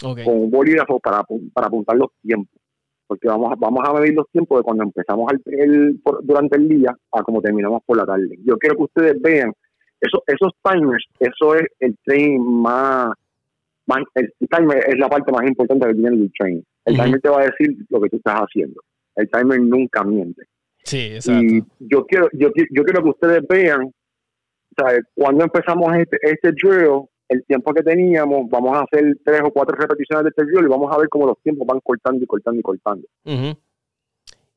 con 0.00 0.14
un 0.26 0.50
bolígrafo 0.50 0.98
para, 0.98 1.22
para 1.52 1.66
apuntar 1.66 1.96
los 1.96 2.08
tiempos. 2.22 2.58
Porque 3.06 3.28
vamos 3.28 3.52
a, 3.52 3.56
vamos 3.56 3.86
a 3.86 3.92
medir 3.92 4.14
los 4.14 4.26
tiempos 4.30 4.58
de 4.58 4.62
cuando 4.62 4.84
empezamos 4.84 5.30
el, 5.46 6.00
durante 6.22 6.56
el 6.56 6.68
día 6.68 6.96
a 7.12 7.22
como 7.22 7.42
terminamos 7.42 7.82
por 7.84 7.96
la 7.96 8.06
tarde. 8.06 8.38
Yo 8.44 8.56
quiero 8.56 8.76
que 8.76 8.84
ustedes 8.84 9.20
vean 9.20 9.52
Eso, 10.00 10.22
esos 10.26 10.52
timers, 10.62 11.04
eso 11.18 11.54
es 11.56 11.66
el 11.80 11.96
train 12.04 12.40
más, 12.40 13.10
más 13.86 13.98
el 14.14 14.32
timer 14.48 14.84
es 14.86 14.98
la 14.98 15.08
parte 15.08 15.32
más 15.32 15.46
importante 15.46 15.86
que 15.86 15.94
tiene 15.94 16.16
el 16.16 16.32
train. 16.38 16.64
El 16.84 16.96
timer 16.96 17.20
te 17.20 17.28
va 17.28 17.40
a 17.40 17.46
decir 17.46 17.76
lo 17.88 18.00
que 18.00 18.08
tú 18.08 18.16
estás 18.16 18.40
haciendo. 18.40 18.80
El 19.16 19.28
timer 19.28 19.60
nunca 19.60 20.04
miente. 20.04 20.44
Sí, 20.84 21.10
exacto. 21.14 21.42
Y 21.42 21.62
yo 21.80 22.06
quiero, 22.06 22.28
yo, 22.32 22.48
yo 22.54 22.84
quiero 22.84 23.02
que 23.02 23.10
ustedes 23.10 23.42
vean, 23.48 23.92
¿sabes? 24.76 25.00
cuando 25.14 25.44
empezamos 25.44 25.94
este, 25.96 26.16
este 26.22 26.52
drill, 26.52 27.02
el 27.28 27.44
tiempo 27.44 27.74
que 27.74 27.82
teníamos, 27.82 28.48
vamos 28.48 28.76
a 28.76 28.82
hacer 28.82 29.18
tres 29.24 29.42
o 29.44 29.50
cuatro 29.50 29.76
repeticiones 29.76 30.24
de 30.24 30.30
este 30.30 30.44
drill 30.44 30.64
y 30.64 30.68
vamos 30.68 30.94
a 30.94 30.98
ver 30.98 31.08
cómo 31.08 31.26
los 31.26 31.38
tiempos 31.42 31.66
van 31.66 31.80
cortando 31.80 32.24
y 32.24 32.26
cortando 32.26 32.60
y 32.60 32.62
cortando. 32.62 33.06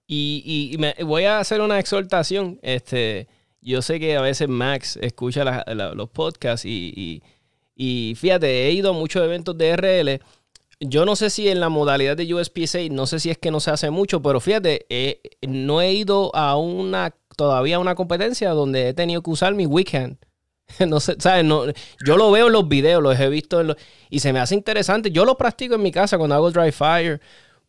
Y, 0.08 0.72
y 0.74 0.78
me, 0.78 0.94
voy 1.04 1.24
a 1.24 1.40
hacer 1.40 1.60
una 1.60 1.80
exhortación. 1.80 2.60
Este, 2.62 3.28
yo 3.62 3.82
sé 3.82 4.00
que 4.00 4.18
a 4.18 4.22
veces 4.22 4.50
Max 4.50 4.98
escucha 5.02 5.64
los 5.74 6.10
podcasts 6.10 6.66
y, 6.66 7.22
y, 7.76 8.16
fíjate, 8.16 8.68
he 8.68 8.72
ido 8.72 8.90
a 8.90 8.94
muchos 8.94 9.24
eventos 9.24 9.58
de 9.58 9.76
RL. 9.76 10.22
Yo 10.80 11.06
no 11.06 11.16
sé 11.16 11.30
si 11.30 11.48
en 11.48 11.60
la 11.60 11.70
modalidad 11.70 12.18
de 12.18 12.34
USPSA, 12.34 12.80
no 12.90 13.06
sé 13.06 13.20
si 13.20 13.30
es 13.30 13.38
que 13.38 13.52
no 13.52 13.60
se 13.60 13.70
hace 13.70 13.92
mucho, 13.92 14.22
pero 14.22 14.40
fíjate, 14.40 14.88
no 15.48 15.82
he 15.82 15.94
ido 15.94 16.36
a 16.36 16.58
una, 16.58 17.16
todavía 17.38 17.78
una 17.78 17.94
competencia 17.94 18.50
donde 18.50 18.90
he 18.90 18.94
tenido 18.96 19.22
que 19.22 19.30
usar 19.30 19.54
mi 19.54 19.66
weekend. 19.66 20.18
No 20.88 21.02
sé, 21.02 21.18
¿sabes? 21.20 21.44
No, 21.44 21.66
yo 22.06 22.16
lo 22.16 22.32
veo 22.32 22.48
en 22.48 22.54
los 22.54 22.68
videos, 22.68 23.04
los 23.04 23.20
he 23.20 23.28
visto 23.28 23.60
en 23.60 23.68
los, 23.68 23.78
y 24.10 24.20
se 24.20 24.32
me 24.32 24.40
hace 24.40 24.56
interesante. 24.56 25.12
Yo 25.12 25.26
lo 25.26 25.38
practico 25.38 25.76
en 25.76 25.84
mi 25.84 25.92
casa 25.92 26.18
cuando 26.18 26.36
hago 26.36 26.50
dry 26.50 26.72
fire 26.72 27.20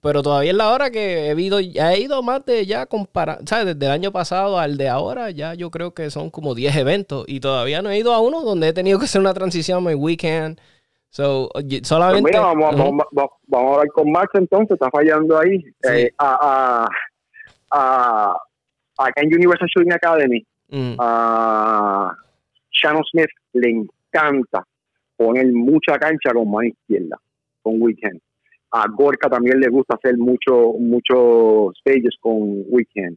pero 0.02 0.21
todavía 0.21 0.50
es 0.50 0.56
la 0.56 0.73
hora 0.73 0.90
que 0.90 1.30
he 1.30 1.40
ido, 1.40 1.61
he 1.61 2.00
ido 2.00 2.25
más 2.25 2.44
de 2.44 2.66
ya 2.66 2.87
comparar, 2.87 3.38
¿sabes? 3.47 3.66
Desde 3.66 3.87
el 3.87 3.92
año 3.92 4.11
pasado 4.11 4.59
al 4.59 4.76
de 4.76 4.88
ahora, 4.88 5.30
ya 5.30 5.54
yo 5.54 5.71
creo 5.71 5.94
que 5.94 6.11
son 6.11 6.28
como 6.28 6.56
10 6.56 6.75
eventos 6.75 7.25
y 7.28 7.38
todavía 7.38 7.82
no 7.82 7.90
he 7.90 7.99
ido 7.99 8.12
a 8.12 8.21
uno 8.21 8.42
donde 8.42 8.66
he 8.66 8.73
tenido 8.73 8.99
que 8.99 9.04
hacer 9.04 9.21
una 9.21 9.32
transición 9.32 9.85
mi 9.85 9.94
weekend. 9.94 10.61
So, 11.09 11.50
solamente. 11.85 12.23
Pues 12.23 12.35
mira, 12.35 12.40
vamos, 12.40 12.76
vamos, 12.76 13.06
vamos, 13.47 13.71
a 13.71 13.75
hablar 13.75 13.88
con 13.94 14.11
Max 14.11 14.30
entonces, 14.35 14.73
está 14.73 14.90
fallando 14.90 15.38
ahí. 15.38 15.64
Eh, 15.88 16.11
a, 16.18 16.88
a, 17.71 18.30
a, 18.99 19.06
acá 19.06 19.23
en 19.23 19.32
Universal 19.32 19.68
Shooting 19.68 19.92
Academy, 19.92 20.44
mm. 20.68 20.97
a 20.99 22.12
Shannon 22.73 23.04
Smith 23.04 23.30
le 23.52 23.71
encanta 23.71 24.66
poner 25.16 25.47
mucha 25.52 25.97
cancha 25.97 26.32
con 26.32 26.50
mano 26.50 26.66
izquierda, 26.66 27.16
con 27.62 27.80
weekend 27.80 28.21
a 28.72 28.86
Gorka 28.88 29.28
también 29.28 29.60
le 29.60 29.68
gusta 29.68 29.96
hacer 29.96 30.16
mucho, 30.16 30.72
muchos 30.78 31.74
stages 31.80 32.16
con 32.20 32.64
Weekend. 32.68 33.16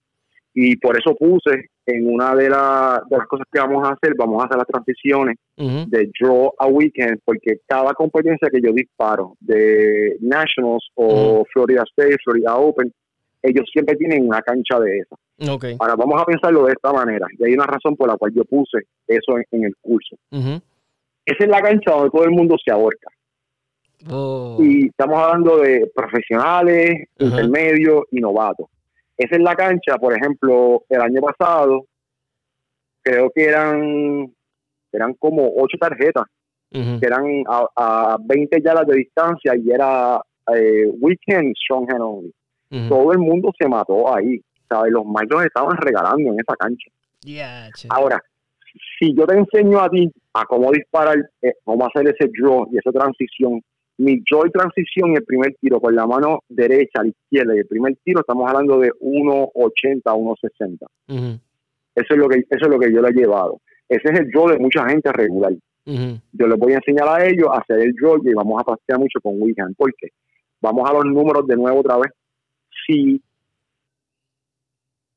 Y 0.53 0.77
por 0.77 0.97
eso 0.97 1.15
puse 1.15 1.69
en 1.85 2.13
una 2.13 2.33
de, 2.33 2.50
las 2.50 3.27
cosas 3.27 3.45
que 3.51 3.59
vamos 3.59 3.88
a 3.88 3.91
hacer, 3.91 4.13
vamos 4.17 4.41
a 4.41 4.45
hacer 4.45 4.57
las 4.57 4.67
transiciones 4.67 5.38
de 5.57 6.09
draw 6.19 6.51
a 6.57 6.67
weekend, 6.67 7.19
porque 7.25 7.57
cada 7.67 7.93
competencia 7.93 8.50
que 8.50 8.62
yo 8.62 8.71
disparo 8.71 9.35
de 9.41 10.15
Nationals 10.21 10.88
o 10.95 11.43
Florida 11.51 11.83
State, 11.91 12.17
Florida 12.24 12.55
Open, 12.55 12.91
ellos 13.41 13.65
siempre 13.71 13.95
tienen 13.97 14.25
una 14.25 14.41
cancha 14.41 14.79
de 14.79 15.00
esa. 15.00 15.15
Ahora 15.79 15.95
vamos 15.95 16.21
a 16.21 16.25
pensarlo 16.25 16.65
de 16.65 16.71
esta 16.71 16.91
manera, 16.93 17.27
y 17.38 17.45
hay 17.45 17.53
una 17.53 17.67
razón 17.67 17.95
por 17.95 18.07
la 18.07 18.15
cual 18.15 18.31
yo 18.33 18.45
puse 18.45 18.79
eso 19.07 19.38
en, 19.51 19.65
el 19.65 19.74
curso. 19.81 20.15
Esa 20.31 21.43
es 21.43 21.47
la 21.47 21.62
cancha 21.62 21.91
donde 21.91 22.12
todo 22.12 22.24
el 22.24 22.31
mundo 22.31 22.55
se 22.63 22.71
ahorca. 22.71 23.09
Oh. 24.09 24.57
Y 24.59 24.88
estamos 24.88 25.17
hablando 25.17 25.57
de 25.57 25.91
profesionales, 25.93 27.07
intermedios 27.17 28.03
y 28.12 28.19
novatos. 28.19 28.67
Esa 29.17 29.35
es 29.35 29.41
la 29.41 29.55
cancha, 29.55 29.97
por 29.97 30.13
ejemplo, 30.13 30.83
el 30.89 31.01
año 31.01 31.21
pasado, 31.21 31.85
creo 33.01 33.31
que 33.33 33.45
eran, 33.45 34.33
eran 34.91 35.13
como 35.15 35.53
ocho 35.57 35.77
tarjetas, 35.79 36.25
que 36.69 37.00
eran 37.01 37.43
a, 37.47 38.17
20 38.19 38.62
yardas 38.62 38.88
de 38.88 38.97
distancia 38.97 39.55
y 39.55 39.71
era 39.71 40.19
eh, 40.53 40.91
Weekend 41.00 41.55
Strong 41.55 41.89
Hand 41.89 42.01
Only. 42.01 42.33
Todo 42.89 43.13
el 43.13 43.19
mundo 43.19 43.51
se 43.57 43.69
mató 43.69 44.13
ahí. 44.13 44.41
¿sabes? 44.69 44.91
Los 44.91 45.05
maestros 45.05 45.45
estaban 45.45 45.77
regalando 45.77 46.31
en 46.31 46.39
esa 46.39 46.55
cancha. 46.55 46.89
Ahora, 47.89 48.21
si 49.00 49.15
yo 49.15 49.25
te 49.25 49.38
enseño 49.38 49.79
a 49.79 49.89
ti 49.89 50.12
a 50.33 50.45
cómo 50.45 50.71
disparar, 50.71 51.17
eh, 51.41 51.53
cómo 51.63 51.85
hacer 51.85 52.07
ese 52.07 52.29
draw 52.38 52.67
y 52.71 52.77
esa 52.77 52.91
transición 52.91 53.62
mi 53.98 54.22
joy 54.30 54.52
transición, 54.52 55.16
el 55.16 55.24
primer 55.24 55.56
tiro 55.60 55.80
con 55.80 55.96
la 55.96 56.06
mano 56.06 56.40
derecha 56.50 57.00
a 57.00 57.04
la 57.04 57.10
izquierda 57.10 57.56
y 57.56 57.60
el 57.60 57.68
primer 57.68 57.96
tiro 58.04 58.20
estamos 58.22 58.50
hablando 58.50 58.80
de 58.80 58.92
1.80 58.92 60.02
a 60.06 60.14
1.60. 60.14 61.40
Eso 61.96 62.14
es 62.14 62.18
lo 62.18 62.28
que 62.28 62.40
eso 62.40 62.66
es 62.66 62.68
lo 62.68 62.80
que 62.80 62.92
yo 62.92 63.02
le 63.02 63.10
he 63.10 63.14
llevado. 63.14 63.62
Ese 63.88 64.10
es 64.12 64.20
el 64.20 64.32
draw 64.32 64.50
de 64.50 64.60
mucha 64.60 64.88
gente 64.90 65.12
regular. 65.14 65.54
Yo 65.86 66.48
les 66.48 66.58
voy 66.58 66.74
a 66.74 66.78
enseñar 66.78 67.08
a 67.08 67.25
ellos 67.25 67.48
a 67.50 67.60
hacer 67.60 67.80
el 67.80 67.94
draw 67.94 68.20
y 68.24 68.34
vamos 68.34 68.60
a 68.62 68.66
pasear 68.66 69.00
mucho 69.00 69.20
con 69.22 69.42
Weekend. 69.42 69.75
porque 69.78 70.10
Vamos 70.62 70.90
a 70.90 70.94
los 70.94 71.06
números 71.06 71.46
de 71.48 71.56
nuevo 71.56 71.80
otra 71.80 71.98
vez. 71.98 72.12
Si 72.86 73.22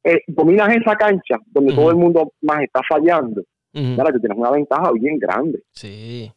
eh, 0.05 0.21
dominas 0.27 0.69
esa 0.77 0.95
cancha 0.95 1.39
donde 1.47 1.75
todo 1.75 1.91
el 1.91 1.97
mundo 1.97 2.33
más 2.43 2.63
está 2.63 2.81
fallando, 2.89 3.43
claro, 3.73 4.13
que 4.13 4.21
tienes 4.21 4.39
una 4.39 4.51
ventaja 4.51 4.93
bien 4.93 5.19
grande. 5.19 5.63
Sí 5.73 6.31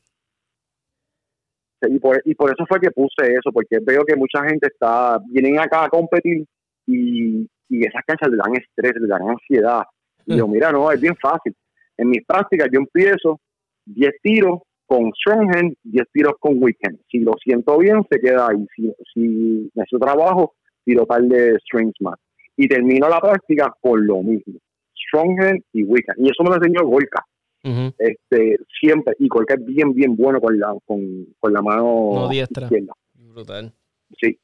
y 1.89 1.99
por, 1.99 2.21
y 2.25 2.35
por 2.35 2.51
eso 2.51 2.65
fue 2.67 2.79
que 2.79 2.91
puse 2.91 3.33
eso, 3.33 3.51
porque 3.53 3.79
veo 3.81 4.03
que 4.05 4.15
mucha 4.15 4.43
gente 4.47 4.67
está, 4.67 5.19
vienen 5.29 5.59
acá 5.59 5.85
a 5.85 5.89
competir 5.89 6.45
y, 6.85 7.47
y 7.69 7.85
esas 7.85 8.03
canchas 8.05 8.29
le 8.29 8.37
dan 8.37 8.55
estrés, 8.55 8.93
le 9.01 9.07
dan 9.07 9.27
ansiedad. 9.27 9.83
Y 10.25 10.37
yo, 10.37 10.47
mira, 10.47 10.71
no, 10.71 10.91
es 10.91 11.01
bien 11.01 11.15
fácil. 11.15 11.53
En 11.97 12.09
mis 12.09 12.25
prácticas 12.25 12.67
yo 12.71 12.79
empiezo 12.79 13.39
10 13.85 14.11
tiros 14.21 14.59
con 14.85 15.11
Stronghand, 15.13 15.73
10 15.83 16.03
tiros 16.11 16.33
con 16.39 16.61
Weekend. 16.61 16.99
Si 17.09 17.19
lo 17.19 17.33
siento 17.43 17.77
bien, 17.77 18.01
se 18.09 18.19
queda 18.19 18.49
ahí. 18.49 18.65
Si, 18.75 18.93
si 19.13 19.71
necesito 19.73 19.99
trabajo, 19.99 20.53
tiro 20.85 21.05
tal 21.05 21.27
de 21.29 21.57
Strength 21.59 21.95
más. 22.01 22.19
Y 22.57 22.67
termino 22.67 23.09
la 23.09 23.19
práctica 23.19 23.73
con 23.81 24.05
lo 24.05 24.21
mismo. 24.21 24.59
Stronghand 25.07 25.61
y 25.73 25.83
Weekend. 25.83 26.19
Y 26.19 26.29
eso 26.29 26.43
me 26.43 26.49
lo 26.49 26.55
enseñó 26.57 26.85
Golka 26.85 27.25
este 27.63 28.57
siempre 28.79 29.15
y 29.19 29.27
cualquier 29.27 29.59
bien 29.59 29.93
bien 29.93 30.15
bueno 30.15 30.41
con 30.41 30.59
la 30.59 30.73
con, 30.85 31.27
con 31.39 31.53
la 31.53 31.61
mano 31.61 32.11
no 32.13 32.29
diestra 32.29 32.63
izquierda. 32.63 32.93
brutal 33.13 33.73
sí 34.19 34.39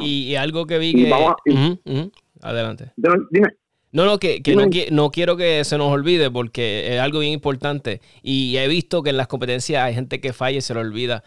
y, 0.00 0.34
algo 0.34 0.66
que 0.66 0.78
vi 0.78 0.92
que 0.92 1.12
adelante 2.42 2.92
dime 3.30 3.48
no, 3.90 4.04
no, 4.04 4.18
que, 4.18 4.42
que 4.42 4.54
no, 4.54 4.66
no, 4.90 5.10
quiero 5.10 5.36
que 5.36 5.64
se 5.64 5.78
nos 5.78 5.90
olvide 5.90 6.30
porque 6.30 6.94
es 6.94 7.00
algo 7.00 7.20
bien 7.20 7.32
importante. 7.32 8.02
Y 8.22 8.56
he 8.58 8.68
visto 8.68 9.02
que 9.02 9.10
en 9.10 9.16
las 9.16 9.28
competencias 9.28 9.82
hay 9.82 9.94
gente 9.94 10.20
que 10.20 10.34
falla 10.34 10.58
y 10.58 10.60
se 10.60 10.74
lo 10.74 10.80
olvida. 10.80 11.24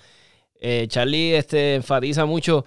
Eh, 0.59 0.85
Charlie 0.87 1.35
este, 1.35 1.75
enfatiza 1.75 2.25
mucho, 2.25 2.65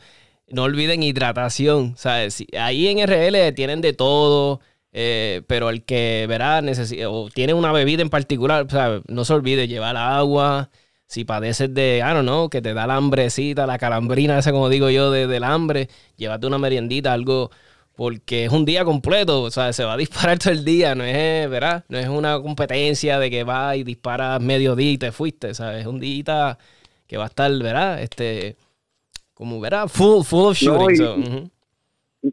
no 0.49 0.65
olviden 0.65 1.05
hidratación. 1.05 1.97
¿sabes? 1.97 2.45
Ahí 2.59 2.89
en 2.89 3.07
RL 3.07 3.55
tienen 3.55 3.81
de 3.81 3.93
todo. 3.93 4.61
Eh, 4.97 5.43
pero 5.49 5.71
el 5.71 5.85
que 5.85 6.25
verá 6.29 6.63
o 7.09 7.29
tiene 7.29 7.53
una 7.53 7.73
bebida 7.73 8.01
en 8.01 8.11
particular, 8.11 8.67
no 9.09 9.25
se 9.25 9.33
olvide 9.33 9.67
llevar 9.67 9.97
agua. 9.97 10.71
Si 11.07 11.25
padeces 11.25 11.75
de, 11.75 11.99
I 11.99 12.15
don't 12.15 12.23
know, 12.23 12.49
que 12.49 12.63
te 12.63 12.75
da 12.75 12.87
la 12.87 12.97
hambrecita, 12.97 13.67
la 13.67 13.77
calambrina, 13.77 14.39
esa 14.39 14.53
como 14.53 14.69
digo 14.69 14.89
yo, 14.91 15.11
de, 15.11 15.27
del 15.27 15.45
hambre, 15.45 15.89
llévate 16.17 16.47
una 16.47 16.59
meriendita, 16.59 17.13
algo, 17.13 17.51
porque 17.95 18.45
es 18.47 18.53
un 18.53 18.65
día 18.65 18.85
completo, 18.85 19.43
o 19.43 19.51
sea, 19.51 19.73
se 19.73 19.85
va 19.85 19.95
a 19.95 19.97
disparar 19.97 20.39
todo 20.39 20.53
el 20.53 20.65
día, 20.65 20.95
no 20.95 21.05
es, 21.05 21.51
¿verdad? 21.51 21.85
No 21.89 21.99
es 21.99 22.09
una 22.09 22.41
competencia 22.41 23.19
de 23.19 23.31
que 23.31 23.45
va 23.45 23.77
y 23.77 23.83
disparas 23.85 24.41
mediodía 24.41 24.93
y 24.93 24.99
te 24.99 25.13
fuiste, 25.13 25.55
¿sabes? 25.55 25.83
Es 25.83 25.87
un 25.87 26.01
día 26.01 26.57
que 27.07 27.17
va 27.17 27.25
a 27.25 27.29
estar, 27.29 27.53
¿verdad? 27.59 28.01
Este, 28.01 28.57
como, 29.35 29.61
¿verdad? 29.61 29.89
Full, 29.89 30.23
full 30.25 30.47
of 30.47 30.57
shooting. 30.57 30.99
No, 30.99 31.51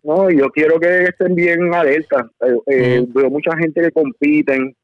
yo 0.03 0.49
quiero 0.49 0.79
que 0.79 1.03
estén 1.03 1.35
bien 1.35 1.73
alerta. 1.73 2.29
Eh, 2.41 2.57
eh, 2.67 3.05
veo 3.13 3.29
mucha 3.29 3.55
gente 3.57 3.81
que 3.81 3.91
compiten, 3.91 4.75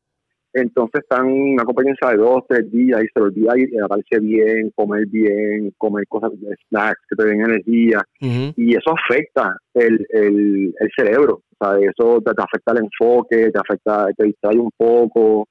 entonces 0.54 1.02
están 1.02 1.30
en 1.30 1.54
una 1.54 1.64
competencia 1.64 2.10
de 2.10 2.18
dos, 2.18 2.44
tres 2.48 2.72
días 2.72 3.02
y 3.04 3.08
se 3.08 3.20
los 3.20 3.30
olvida 3.30 3.54
y 3.58 3.78
aparece 3.78 4.20
bien, 4.20 4.72
comer 4.76 5.06
bien, 5.08 5.74
comer 5.78 6.06
cosas, 6.08 6.32
snacks 6.70 7.02
que 7.10 7.16
te 7.16 7.26
den 7.26 7.42
energía. 7.42 8.02
Y 8.20 8.76
eso 8.76 8.92
afecta 8.92 9.56
el, 9.74 10.06
el, 10.10 10.74
el 10.80 10.90
cerebro. 10.96 11.42
O 11.60 11.66
sea, 11.66 11.80
eso 11.80 12.22
te, 12.22 12.32
afecta 12.32 12.72
el 12.74 12.86
enfoque, 12.86 13.52
te 13.52 13.60
afecta, 13.60 14.08
te 14.16 14.26
distrae 14.26 14.58
un 14.58 14.72
poco. 14.76 15.48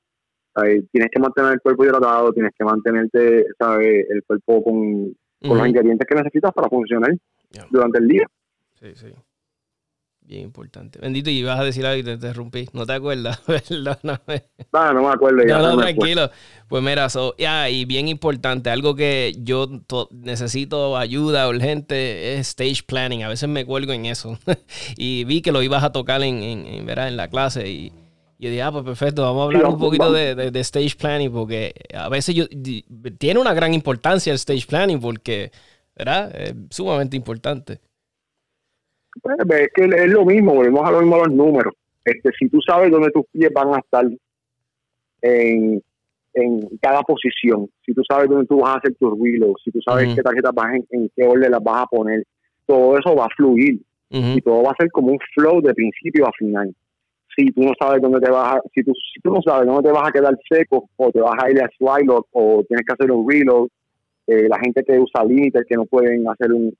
tienes 0.90 1.10
que 1.10 1.20
mantener 1.20 1.52
el 1.54 1.60
cuerpo 1.60 1.84
hidratado, 1.84 2.32
tienes 2.32 2.52
que 2.58 2.64
mantenerte, 2.64 3.46
¿sabes? 3.58 4.06
El 4.10 4.22
cuerpo 4.24 4.62
con, 4.64 5.14
con 5.46 5.58
los 5.58 5.68
ingredientes 5.68 6.06
que 6.06 6.14
necesitas 6.14 6.52
para 6.52 6.68
funcionar 6.68 7.10
durante 7.70 7.98
el 7.98 8.08
día. 8.08 8.26
Sí, 8.74 8.92
sí. 8.94 9.08
Bien 10.26 10.42
importante. 10.42 10.98
Bendito, 10.98 11.30
y 11.30 11.44
vas 11.44 11.60
a 11.60 11.62
decir 11.62 11.86
algo 11.86 12.00
y 12.00 12.02
te 12.02 12.12
interrumpí. 12.12 12.68
¿No 12.72 12.84
te 12.84 12.94
acuerdas? 12.94 13.40
Perdóname. 13.46 14.46
No, 14.72 14.92
no 14.92 15.02
me 15.02 15.08
acuerdo. 15.08 15.46
Ya 15.46 15.58
no, 15.58 15.76
no, 15.76 15.78
tranquilo. 15.78 16.30
Pues 16.66 16.82
mira, 16.82 17.06
ya, 17.38 17.70
y 17.70 17.84
bien 17.84 18.08
importante, 18.08 18.70
algo 18.70 18.96
que 18.96 19.36
yo 19.38 19.68
necesito 20.10 20.96
ayuda 20.96 21.48
urgente 21.48 22.34
es 22.34 22.48
stage 22.48 22.82
planning. 22.84 23.22
A 23.22 23.28
veces 23.28 23.48
me 23.48 23.64
cuelgo 23.64 23.92
en 23.92 24.06
eso. 24.06 24.36
y 24.96 25.22
vi 25.24 25.42
que 25.42 25.52
lo 25.52 25.62
ibas 25.62 25.84
a 25.84 25.92
tocar 25.92 26.20
en, 26.22 26.42
en, 26.42 26.66
en, 26.66 26.88
en 26.88 27.16
la 27.16 27.28
clase 27.28 27.68
y, 27.68 27.92
Y 28.36 28.44
yo 28.46 28.50
dije, 28.50 28.62
ah, 28.62 28.72
pues 28.72 28.84
perfecto, 28.84 29.22
vamos 29.22 29.42
a 29.42 29.44
hablar 29.44 29.66
un 29.66 29.78
poquito 29.78 30.12
de, 30.12 30.50
de, 30.50 30.60
stage 30.60 30.96
planning, 30.96 31.30
porque 31.30 31.72
a 31.94 32.08
veces 32.08 32.34
yo, 32.34 32.46
tiene 33.16 33.38
una 33.38 33.54
gran 33.54 33.72
importancia 33.74 34.32
el 34.32 34.38
stage 34.38 34.66
planning, 34.66 35.00
porque, 35.00 35.52
¿verdad? 35.94 36.34
Es 36.34 36.54
sumamente 36.70 37.16
importante. 37.16 37.80
Pues, 39.22 39.36
es 39.60 39.68
que 39.74 39.84
es 39.84 40.10
lo 40.10 40.24
mismo, 40.24 40.54
volvemos 40.54 40.86
a 40.86 40.92
lo 40.92 41.00
mismo 41.00 41.16
los 41.18 41.32
números. 41.32 41.74
Este, 42.04 42.30
si 42.38 42.48
tú 42.48 42.60
sabes 42.60 42.90
dónde 42.90 43.10
tus 43.10 43.24
pies 43.32 43.50
van 43.52 43.74
a 43.74 43.78
estar 43.78 44.04
en, 45.22 45.82
cada 46.82 47.00
posición, 47.02 47.68
si 47.84 47.94
tú 47.94 48.02
sabes 48.08 48.28
dónde 48.28 48.46
tú 48.46 48.60
vas 48.60 48.74
a 48.74 48.78
hacer 48.78 48.94
tus 48.96 49.18
reloads, 49.18 49.62
si 49.64 49.70
tú 49.70 49.80
sabes 49.80 50.14
qué 50.14 50.22
tarjetas 50.22 50.52
vas 50.54 50.74
en, 50.74 50.86
en, 50.90 51.10
qué 51.16 51.24
orden 51.24 51.50
las 51.50 51.62
vas 51.62 51.82
a 51.82 51.86
poner, 51.86 52.24
todo 52.66 52.98
eso 52.98 53.16
va 53.16 53.24
a 53.24 53.34
fluir 53.36 53.80
y 54.10 54.40
todo 54.42 54.62
va 54.62 54.70
a 54.72 54.76
ser 54.78 54.90
como 54.90 55.12
un 55.12 55.18
flow 55.34 55.60
de 55.62 55.74
principio 55.74 56.26
a 56.26 56.32
final. 56.38 56.74
Si 57.34 57.50
tú 57.52 57.62
no 57.62 57.72
sabes 57.78 58.00
dónde 58.02 58.20
te 58.20 58.30
vas 58.30 58.56
a, 58.56 58.60
si 58.74 58.82
tú, 58.82 58.92
si 59.14 59.20
tú 59.20 59.32
no 59.32 59.40
sabes 59.42 59.66
dónde 59.66 59.88
te 59.88 59.94
vas 59.94 60.08
a 60.08 60.12
quedar 60.12 60.38
seco 60.48 60.88
o 60.96 61.10
te 61.10 61.20
vas 61.20 61.42
a 61.42 61.50
ir 61.50 61.60
a 61.60 61.68
slide 61.76 62.08
o 62.32 62.64
tienes 62.68 62.86
que 62.86 62.92
hacer 62.92 63.10
un 63.10 63.28
reload, 63.28 63.68
eh, 64.26 64.48
la 64.48 64.58
gente 64.58 64.82
que 64.82 64.98
usa 64.98 65.24
límites 65.24 65.64
que 65.68 65.76
no 65.76 65.86
pueden 65.86 66.28
hacer 66.28 66.52
un, 66.52 66.74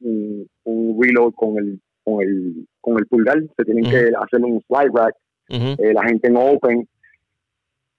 un, 0.64 0.98
reload 1.00 1.32
con 1.34 1.56
el, 1.58 1.80
con 2.06 2.22
el 2.22 2.66
con 2.80 2.98
el 2.98 3.06
pulgar, 3.06 3.42
se 3.56 3.64
tienen 3.64 3.84
que 3.84 4.12
hacer 4.16 4.40
un 4.40 4.62
slide 4.68 4.92
rack, 4.94 5.14
eh, 5.48 5.92
la 5.92 6.04
gente 6.04 6.28
en 6.28 6.36
open, 6.36 6.88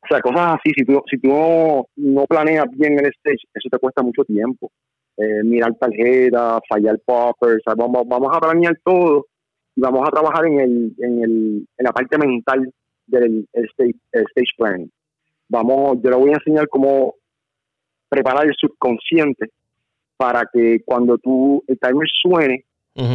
o 0.02 0.08
sea, 0.08 0.22
cosas 0.22 0.58
así, 0.58 0.72
si 0.76 0.86
tú, 0.86 1.02
si 1.10 1.18
tú 1.18 1.28
no, 1.28 1.86
no 1.98 2.26
planeas 2.26 2.66
bien 2.72 2.98
el 2.98 3.08
stage, 3.08 3.44
eso 3.54 3.68
te 3.70 3.78
cuesta 3.78 4.02
mucho 4.02 4.24
tiempo. 4.24 4.72
Eh, 5.18 5.44
mirar 5.44 5.74
tarjetas, 5.76 6.62
fallar 6.70 6.98
poppers, 7.04 7.64
vamos, 7.76 8.08
vamos 8.08 8.30
a 8.32 8.40
planear 8.40 8.78
todo 8.86 9.26
y 9.76 9.82
vamos 9.82 10.08
a 10.08 10.12
trabajar 10.12 10.46
en, 10.46 10.60
el, 10.60 10.96
en, 11.00 11.24
el, 11.24 11.68
en 11.78 11.84
la 11.84 11.92
parte 11.92 12.18
mental 12.18 12.72
del 13.08 13.48
stage, 13.54 13.96
stage 14.12 14.54
planning. 14.58 14.92
Vamos, 15.50 15.98
yo 16.02 16.10
le 16.12 16.16
voy 16.16 16.30
a 16.30 16.36
enseñar 16.36 16.68
cómo 16.70 17.16
preparar 18.08 18.46
el 18.46 18.56
subconsciente 18.56 19.50
para 20.16 20.44
que 20.54 20.82
cuando 20.86 21.18
tú, 21.18 21.64
el 21.68 21.78
timer 21.80 22.08
suene, 22.22 22.64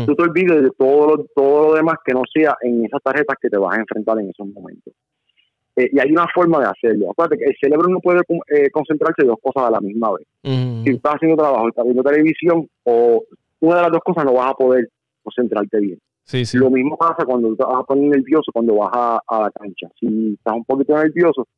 tú 0.06 0.14
te 0.14 0.22
olvides 0.22 0.62
de 0.62 0.70
todo 0.78 1.16
lo, 1.16 1.24
todo 1.34 1.68
lo 1.68 1.74
demás 1.74 1.96
que 2.04 2.14
no 2.14 2.22
sea 2.32 2.56
en 2.62 2.84
esas 2.84 3.02
tarjetas 3.02 3.36
que 3.40 3.50
te 3.50 3.58
vas 3.58 3.76
a 3.76 3.80
enfrentar 3.80 4.18
en 4.20 4.30
esos 4.30 4.46
momentos. 4.46 4.94
Eh, 5.74 5.88
y 5.92 5.98
hay 5.98 6.12
una 6.12 6.26
forma 6.34 6.60
de 6.60 6.66
hacerlo. 6.66 7.10
Acuérdate 7.10 7.38
que 7.38 7.50
el 7.50 7.56
cerebro 7.60 7.88
no 7.88 8.00
puede 8.00 8.20
eh, 8.48 8.70
concentrarse 8.70 9.24
dos 9.24 9.38
cosas 9.42 9.68
a 9.68 9.70
la 9.70 9.80
misma 9.80 10.12
vez. 10.12 10.26
Si 10.42 10.90
estás 10.90 11.14
haciendo 11.14 11.36
trabajo, 11.36 11.68
estás 11.68 11.84
viendo 11.84 12.02
televisión, 12.02 12.68
o 12.84 13.24
una 13.60 13.76
de 13.76 13.82
las 13.82 13.92
dos 13.92 14.02
cosas 14.04 14.24
no 14.24 14.34
vas 14.34 14.50
a 14.50 14.54
poder 14.54 14.88
concentrarte 15.22 15.78
bien. 15.80 15.98
Sí, 16.24 16.44
sí. 16.44 16.58
Lo 16.58 16.70
mismo 16.70 16.96
pasa 16.96 17.24
cuando 17.24 17.54
te 17.56 17.64
vas 17.64 17.80
a 17.80 17.84
poner 17.84 18.10
nervioso 18.10 18.52
cuando 18.52 18.76
vas 18.76 18.90
a, 18.92 19.40
la 19.40 19.50
cancha. 19.50 19.88
Si 19.98 20.34
estás 20.34 20.54
un 20.54 20.64
poquito 20.64 20.94
nervioso, 20.94 21.48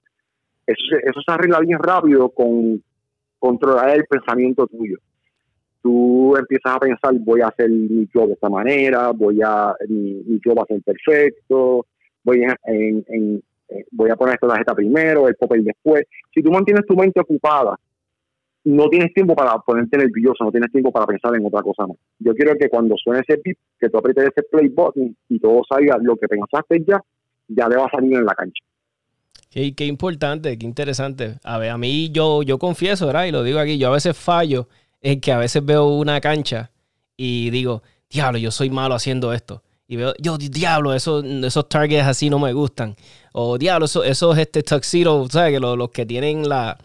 eso 0.66 0.96
eso 1.02 1.20
se 1.20 1.32
arregla 1.32 1.60
bien 1.60 1.78
rápido 1.78 2.28
con 2.30 2.82
controlar 3.38 3.90
el 3.90 4.04
pensamiento 4.06 4.66
tuyo. 4.66 4.98
Tú 5.84 6.34
empiezas 6.34 6.76
a 6.76 6.80
pensar, 6.80 7.12
voy 7.20 7.42
a 7.42 7.48
hacer 7.48 7.68
mi 7.68 8.08
job 8.10 8.28
de 8.28 8.32
esta 8.32 8.48
manera, 8.48 9.10
voy 9.10 9.40
a, 9.44 9.74
mi, 9.86 10.14
mi 10.24 10.40
va 10.46 10.62
a 10.62 10.66
ser 10.66 10.80
perfecto, 10.82 11.84
voy 12.22 12.42
en, 12.42 13.04
en 13.06 13.42
eh, 13.68 13.84
voy 13.90 14.08
a 14.08 14.16
poner 14.16 14.36
esta 14.36 14.48
tarjeta 14.48 14.74
primero, 14.74 15.28
el 15.28 15.34
papel 15.34 15.62
después. 15.62 16.04
Si 16.32 16.42
tú 16.42 16.50
mantienes 16.50 16.86
tu 16.86 16.96
mente 16.96 17.20
ocupada, 17.20 17.78
no 18.64 18.88
tienes 18.88 19.12
tiempo 19.12 19.34
para 19.34 19.58
ponerte 19.58 19.98
nervioso, 19.98 20.42
no 20.42 20.50
tienes 20.50 20.72
tiempo 20.72 20.90
para 20.90 21.04
pensar 21.04 21.36
en 21.36 21.44
otra 21.44 21.60
cosa 21.60 21.86
más. 21.86 21.98
Yo 22.18 22.34
quiero 22.34 22.54
que 22.58 22.70
cuando 22.70 22.94
suene 22.96 23.20
ese 23.26 23.38
beat, 23.44 23.58
que 23.78 23.90
tú 23.90 23.98
aprietes 23.98 24.30
ese 24.34 24.42
play 24.50 24.68
button 24.68 25.14
y 25.28 25.38
todo 25.38 25.60
salga 25.68 25.98
lo 26.00 26.16
que 26.16 26.28
pensaste 26.28 26.82
ya, 26.86 26.98
ya 27.48 27.68
te 27.68 27.76
va 27.76 27.84
a 27.84 27.90
salir 27.90 28.14
en 28.14 28.24
la 28.24 28.34
cancha. 28.34 28.64
Qué, 29.50 29.74
qué 29.74 29.84
importante, 29.84 30.58
qué 30.58 30.66
interesante. 30.66 31.34
A 31.44 31.58
ver, 31.58 31.70
a 31.70 31.78
mí 31.78 32.10
yo, 32.10 32.42
yo 32.42 32.58
confieso, 32.58 33.06
¿verdad? 33.06 33.26
Y 33.26 33.32
lo 33.32 33.42
digo 33.42 33.58
aquí, 33.58 33.78
yo 33.78 33.88
a 33.88 33.92
veces 33.92 34.16
fallo 34.16 34.66
en 35.04 35.20
que 35.20 35.32
a 35.32 35.38
veces 35.38 35.64
veo 35.64 35.86
una 35.86 36.20
cancha 36.20 36.70
y 37.16 37.50
digo, 37.50 37.82
diablo, 38.08 38.38
yo 38.38 38.50
soy 38.50 38.70
malo 38.70 38.94
haciendo 38.94 39.32
esto. 39.34 39.62
Y 39.86 39.96
veo, 39.96 40.14
yo, 40.18 40.38
diablo, 40.38 40.94
esos, 40.94 41.22
esos 41.24 41.68
targets 41.68 42.06
así 42.06 42.30
no 42.30 42.38
me 42.38 42.54
gustan. 42.54 42.96
O 43.32 43.58
diablo, 43.58 43.84
esos, 43.84 44.06
esos 44.06 44.36
este, 44.38 44.62
tuxedo, 44.62 45.28
¿sabes? 45.28 45.52
Que 45.52 45.60
los, 45.60 45.90
que 45.90 46.06
tienen 46.06 46.48
la. 46.48 46.78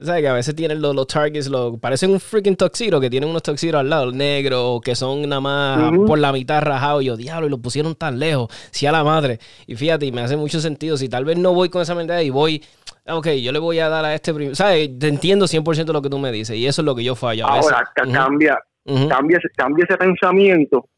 ¿Sabes? 0.00 0.22
Que 0.22 0.28
a 0.28 0.32
veces 0.32 0.56
tienen 0.56 0.80
los, 0.80 0.94
los 0.94 1.06
targets, 1.06 1.48
los, 1.48 1.78
parecen 1.78 2.12
un 2.12 2.18
freaking 2.18 2.56
tuxedo, 2.56 2.98
que 2.98 3.10
tienen 3.10 3.28
unos 3.28 3.42
tuxedos 3.42 3.78
al 3.78 3.90
lado, 3.90 4.10
negros, 4.10 4.60
o 4.64 4.80
que 4.80 4.96
son 4.96 5.28
nada 5.28 5.40
más 5.40 5.92
por 6.06 6.18
la 6.18 6.32
mitad 6.32 6.62
rajados. 6.62 7.02
Y 7.02 7.06
yo, 7.06 7.16
diablo, 7.18 7.46
y 7.46 7.50
los 7.50 7.60
pusieron 7.60 7.94
tan 7.94 8.18
lejos. 8.18 8.48
Sí, 8.70 8.86
a 8.86 8.92
la 8.92 9.04
madre. 9.04 9.38
Y 9.66 9.76
fíjate, 9.76 10.06
y 10.06 10.12
me 10.12 10.22
hace 10.22 10.38
mucho 10.38 10.60
sentido. 10.60 10.96
Si 10.96 11.10
tal 11.10 11.26
vez 11.26 11.36
no 11.36 11.52
voy 11.52 11.68
con 11.68 11.82
esa 11.82 11.94
mentalidad 11.94 12.24
y 12.24 12.30
voy, 12.30 12.64
ok, 13.06 13.28
yo 13.42 13.52
le 13.52 13.58
voy 13.58 13.78
a 13.78 13.88
dar 13.88 14.04
a 14.04 14.14
este 14.14 14.32
primero. 14.32 14.54
¿Sabes? 14.54 14.98
Te 14.98 15.08
entiendo 15.08 15.46
100% 15.46 15.92
lo 15.92 16.02
que 16.02 16.10
tú 16.10 16.18
me 16.18 16.32
dices. 16.32 16.56
Y 16.56 16.66
eso 16.66 16.82
es 16.82 16.86
lo 16.86 16.94
que 16.94 17.04
yo 17.04 17.14
fallo. 17.14 17.46
Ahora, 17.46 17.88
cambia, 17.94 18.58
cambia, 19.08 19.38
cambia 19.56 19.86
ese 19.88 19.96
pensamiento 19.96 20.88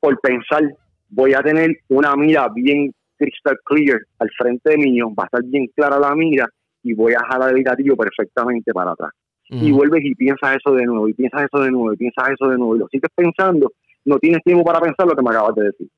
por 0.00 0.18
pensar, 0.20 0.62
voy 1.08 1.34
a 1.34 1.40
tener 1.40 1.70
una 1.88 2.14
mira 2.16 2.48
bien 2.54 2.92
crystal 3.16 3.58
clear 3.64 3.98
al 4.20 4.30
frente 4.38 4.76
mío, 4.76 5.12
va 5.18 5.24
a 5.24 5.26
estar 5.26 5.42
bien 5.44 5.66
clara 5.74 5.98
la 5.98 6.14
mira 6.14 6.48
y 6.82 6.94
voy 6.94 7.14
a 7.14 7.20
jalar 7.28 7.56
el 7.56 7.64
gatillo 7.64 7.96
perfectamente 7.96 8.72
para 8.72 8.92
atrás. 8.92 9.10
Y 9.50 9.72
vuelves 9.72 10.04
y 10.04 10.14
piensas 10.14 10.56
eso 10.56 10.74
de 10.74 10.84
nuevo, 10.84 11.08
y 11.08 11.14
piensas 11.14 11.48
eso 11.50 11.62
de 11.62 11.70
nuevo, 11.70 11.94
y 11.94 11.96
piensas 11.96 12.28
eso 12.30 12.50
de 12.50 12.58
nuevo, 12.58 12.76
y 12.76 12.80
lo 12.80 12.88
sigues 12.88 13.10
pensando, 13.14 13.72
no 14.04 14.18
tienes 14.18 14.42
tiempo 14.44 14.62
para 14.62 14.78
pensar 14.78 15.06
lo 15.06 15.16
que 15.16 15.22
me 15.22 15.30
acabas 15.30 15.54
de 15.54 15.64
decir. 15.64 15.88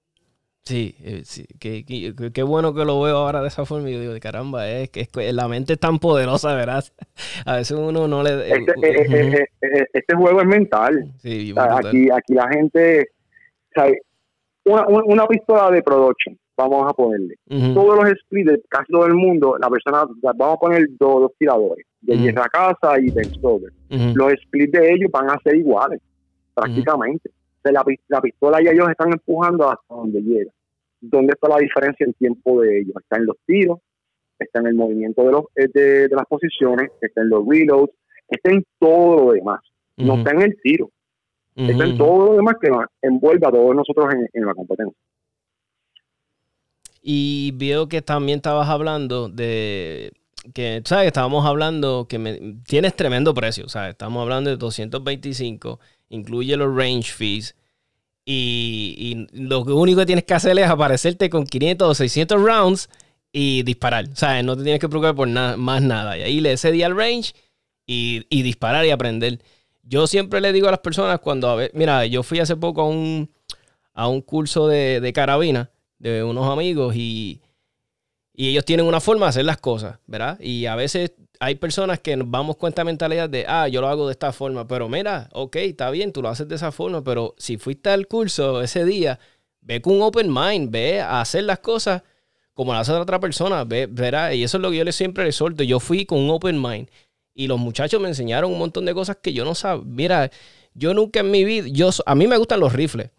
Sí, 0.65 0.95
eh, 1.03 1.23
sí 1.25 1.47
qué, 1.59 2.43
bueno 2.43 2.75
que 2.75 2.85
lo 2.85 3.01
veo 3.01 3.17
ahora 3.17 3.41
de 3.41 3.49
esa 3.49 3.65
forma 3.65 3.89
y 3.89 3.95
yo 3.95 4.01
digo, 4.01 4.15
caramba, 4.21 4.69
es 4.69 4.91
que, 4.91 5.09
la 5.33 5.49
mente 5.49 5.73
es 5.73 5.81
tan 5.81 5.99
poderosa, 5.99 6.55
¿verdad? 6.55 6.85
A 7.47 7.57
veces 7.57 7.77
uno 7.77 8.07
no 8.07 8.23
le... 8.23 8.53
Este, 8.53 8.73
eh, 8.83 9.47
eh, 9.63 9.87
este 9.93 10.15
juego 10.15 10.41
es 10.41 10.47
mental. 10.47 11.13
aquí, 11.57 12.11
aquí 12.11 12.35
la 12.35 12.49
gente, 12.49 13.09
una, 14.65 14.87
una, 14.87 15.27
pistola 15.27 15.71
de 15.71 15.83
production, 15.83 16.39
vamos 16.57 16.89
a 16.89 16.93
ponerle. 16.93 17.37
Todos 17.75 17.97
los 17.97 18.19
splits 18.21 18.63
casi 18.69 18.93
todo 18.93 19.07
el 19.07 19.15
mundo, 19.15 19.57
la 19.59 19.69
persona, 19.69 20.05
vamos 20.23 20.57
a 20.57 20.61
poner 20.61 20.87
dos, 20.99 21.33
tiradores, 21.39 21.87
de 22.03 22.31
uh 22.31 22.35
Casa 22.53 23.01
y 23.01 23.11
Ben 23.11 23.35
Stoker. 23.35 23.73
Los 24.15 24.35
splits 24.43 24.73
de 24.73 24.93
ellos 24.93 25.11
van 25.11 25.31
a 25.31 25.41
ser 25.43 25.57
iguales, 25.57 26.01
prácticamente. 26.55 27.31
La, 27.65 27.85
la, 28.09 28.21
pistola 28.21 28.63
y 28.63 28.69
ellos 28.69 28.89
están 28.89 29.13
empujando 29.13 29.69
hasta 29.69 29.95
donde 29.95 30.21
llega. 30.21 30.51
¿Dónde 31.01 31.33
está 31.33 31.49
la 31.49 31.59
diferencia 31.59 32.05
en 32.05 32.13
tiempo 32.15 32.61
de 32.61 32.81
ellos? 32.81 32.95
Está 33.01 33.17
en 33.17 33.27
los 33.27 33.37
tiros, 33.47 33.79
está 34.39 34.61
en 34.61 34.67
el 34.69 34.75
movimiento 34.75 35.23
de, 35.25 35.33
los, 35.33 35.45
eh, 35.57 35.69
de, 35.73 36.09
las 36.11 36.27
posiciones, 36.27 36.91
está 37.01 37.23
en 37.23 37.29
los 37.31 37.47
reloads, 37.47 37.93
está 38.29 38.51
en 38.51 38.65
todo 38.79 39.25
lo 39.25 39.33
demás. 39.33 39.61
No 39.97 40.15
está 40.15 40.31
en 40.33 40.43
el 40.43 40.61
tiro. 40.63 40.91
Está 41.55 41.85
en 41.85 41.99
todo 41.99 42.27
lo 42.27 42.37
demás 42.37 42.55
que 42.61 42.71
envuelve 43.03 43.47
a 43.47 43.51
todos 43.51 43.75
nosotros 43.75 44.15
en 44.33 44.47
la 44.47 44.55
competencia. 44.55 44.97
Y 47.03 47.53
veo 47.57 47.89
que 47.89 48.03
también 48.03 48.37
estabas 48.37 48.69
hablando 48.69 49.29
de 49.29 50.13
que, 50.55 50.83
¿sabes? 50.85 51.09
Estábamos 51.09 51.47
hablando 51.47 52.07
que 52.09 52.55
tienes 52.67 52.95
tremendo 52.97 53.35
precio. 53.35 53.67
Estamos 53.67 54.23
hablando 54.23 54.51
de 54.51 54.57
225, 54.57 55.81
incluye 56.09 56.57
los 56.57 56.75
range 56.75 57.13
fees. 57.13 57.55
Y, 58.25 59.27
lo 59.33 59.61
único 59.63 60.01
que 60.01 60.07
tienes 60.07 60.25
que 60.25 60.35
hacer 60.35 60.59
es 60.59 60.69
aparecerte 60.69 61.31
con 61.31 61.45
500 61.45 61.89
o 61.89 61.95
600 61.95 62.41
rounds 62.41 62.91
y 63.33 63.63
disparar. 63.63 64.07
No 64.45 64.57
te 64.57 64.63
tienes 64.63 64.81
que 64.81 64.89
preocupar 64.89 65.15
por 65.15 65.29
nada, 65.29 65.57
más 65.57 65.83
nada. 65.83 66.17
Y 66.17 66.23
ahí 66.23 66.41
le 66.41 66.57
cedí 66.57 66.83
al 66.83 66.97
range 66.97 67.33
y, 67.87 68.43
disparar 68.43 68.87
y 68.87 68.91
aprender. 68.91 69.41
Yo 69.83 70.07
siempre 70.07 70.41
le 70.41 70.53
digo 70.53 70.69
a 70.69 70.71
las 70.71 70.81
personas 70.81 71.19
cuando, 71.21 71.59
mira, 71.75 72.07
yo 72.07 72.23
fui 72.23 72.39
hace 72.39 72.57
poco 72.57 72.83
a 72.83 72.89
un, 72.89 73.31
a 73.95 74.09
un 74.09 74.21
curso 74.23 74.69
de, 74.69 75.01
de 75.01 75.13
carabina 75.13 75.71
de 75.99 76.23
unos 76.23 76.47
amigos 76.51 76.95
y, 76.97 77.41
ellos 78.49 78.65
tienen 78.65 78.87
una 78.87 79.01
forma 79.01 79.27
de 79.27 79.31
hacer 79.31 79.45
las 79.45 79.59
cosas, 79.59 79.99
¿verdad? 80.07 80.39
Y 80.41 80.67
a 80.67 80.75
veces 80.75 81.13
hay 81.41 81.57
personas 81.57 81.99
que 82.01 82.17
nos 82.17 82.31
vamos 82.31 82.57
con 82.57 82.69
esta 82.69 82.85
mentalidad 82.85 83.29
de, 83.29 83.45
ah, 83.49 83.69
yo 83.69 83.81
lo 83.81 83.89
hago 83.89 84.07
de 84.07 84.13
esta 84.13 84.33
forma, 84.33 84.67
pero 84.67 84.89
mira, 84.89 85.29
ok, 85.33 85.57
está 85.57 85.91
bien, 85.91 86.13
tú 86.13 86.23
lo 86.23 86.29
haces 86.29 86.49
de 86.49 86.55
esa 86.55 86.73
forma, 86.73 87.03
pero 87.03 87.35
si 87.39 87.57
fuiste 87.57 87.91
al 87.91 88.07
curso 88.07 88.63
ese 88.63 88.85
día, 88.85 89.19
ve 89.61 89.81
con 89.81 89.95
un 89.95 90.03
open 90.03 90.33
mind, 90.33 90.71
ve 90.71 91.01
a 91.01 91.21
hacer 91.21 91.45
las 91.45 91.59
cosas 91.59 92.03
como 92.55 92.75
las 92.75 92.89
hace 92.89 92.99
otra 92.99 93.21
persona, 93.21 93.65
ve, 93.65 93.87
verá, 93.87 94.35
y 94.35 94.43
eso 94.43 94.59
es 94.59 94.63
lo 94.63 94.71
que 94.71 94.77
yo 94.77 94.85
le 94.85 94.93
siempre 94.93 95.25
le 95.25 95.33
suelto. 95.33 95.63
Yo 95.63 95.81
fui 95.81 96.05
con 96.05 96.19
un 96.19 96.31
open 96.31 96.61
mind 96.61 96.91
y 97.35 97.47
los 97.47 97.59
muchachos 97.59 98.01
me 98.03 98.09
enseñaron 98.09 98.53
un 98.53 98.59
montón 98.59 98.85
de 98.85 98.93
cosas 98.93 99.17
que 99.23 99.33
yo 99.33 99.47
no 99.47 99.55
sabía. 99.55 99.85
Mira, 99.87 100.31
yo 100.75 100.93
nunca 100.93 101.21
en 101.21 101.31
mi 101.31 101.45
vida, 101.45 101.69
yo, 101.69 101.89
a 102.05 102.15
mí 102.15 102.27
me 102.27 102.37
gustan 102.37 102.61
los 102.61 102.73
rifles. 102.73 103.11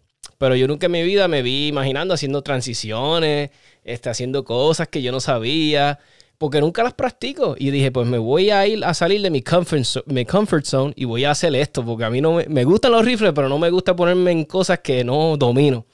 Pero 0.42 0.56
yo 0.56 0.66
nunca 0.66 0.86
en 0.86 0.92
mi 0.92 1.04
vida 1.04 1.28
me 1.28 1.40
vi 1.40 1.68
imaginando 1.68 2.14
haciendo 2.14 2.42
transiciones, 2.42 3.50
este, 3.84 4.10
haciendo 4.10 4.44
cosas 4.44 4.88
que 4.88 5.00
yo 5.00 5.12
no 5.12 5.20
sabía, 5.20 6.00
porque 6.36 6.60
nunca 6.60 6.82
las 6.82 6.94
practico. 6.94 7.54
Y 7.56 7.70
dije, 7.70 7.92
pues 7.92 8.08
me 8.08 8.18
voy 8.18 8.50
a 8.50 8.66
ir 8.66 8.84
a 8.84 8.92
salir 8.92 9.22
de 9.22 9.30
mi 9.30 9.42
comfort, 9.42 10.04
mi 10.06 10.26
comfort 10.26 10.64
zone 10.64 10.94
y 10.96 11.04
voy 11.04 11.22
a 11.22 11.30
hacer 11.30 11.54
esto, 11.54 11.84
porque 11.84 12.06
a 12.06 12.10
mí 12.10 12.20
no 12.20 12.32
me, 12.32 12.46
me 12.46 12.64
gustan 12.64 12.90
los 12.90 13.04
rifles, 13.04 13.30
pero 13.32 13.48
no 13.48 13.56
me 13.56 13.70
gusta 13.70 13.94
ponerme 13.94 14.32
en 14.32 14.44
cosas 14.44 14.80
que 14.80 15.04
no 15.04 15.36
domino. 15.36 15.86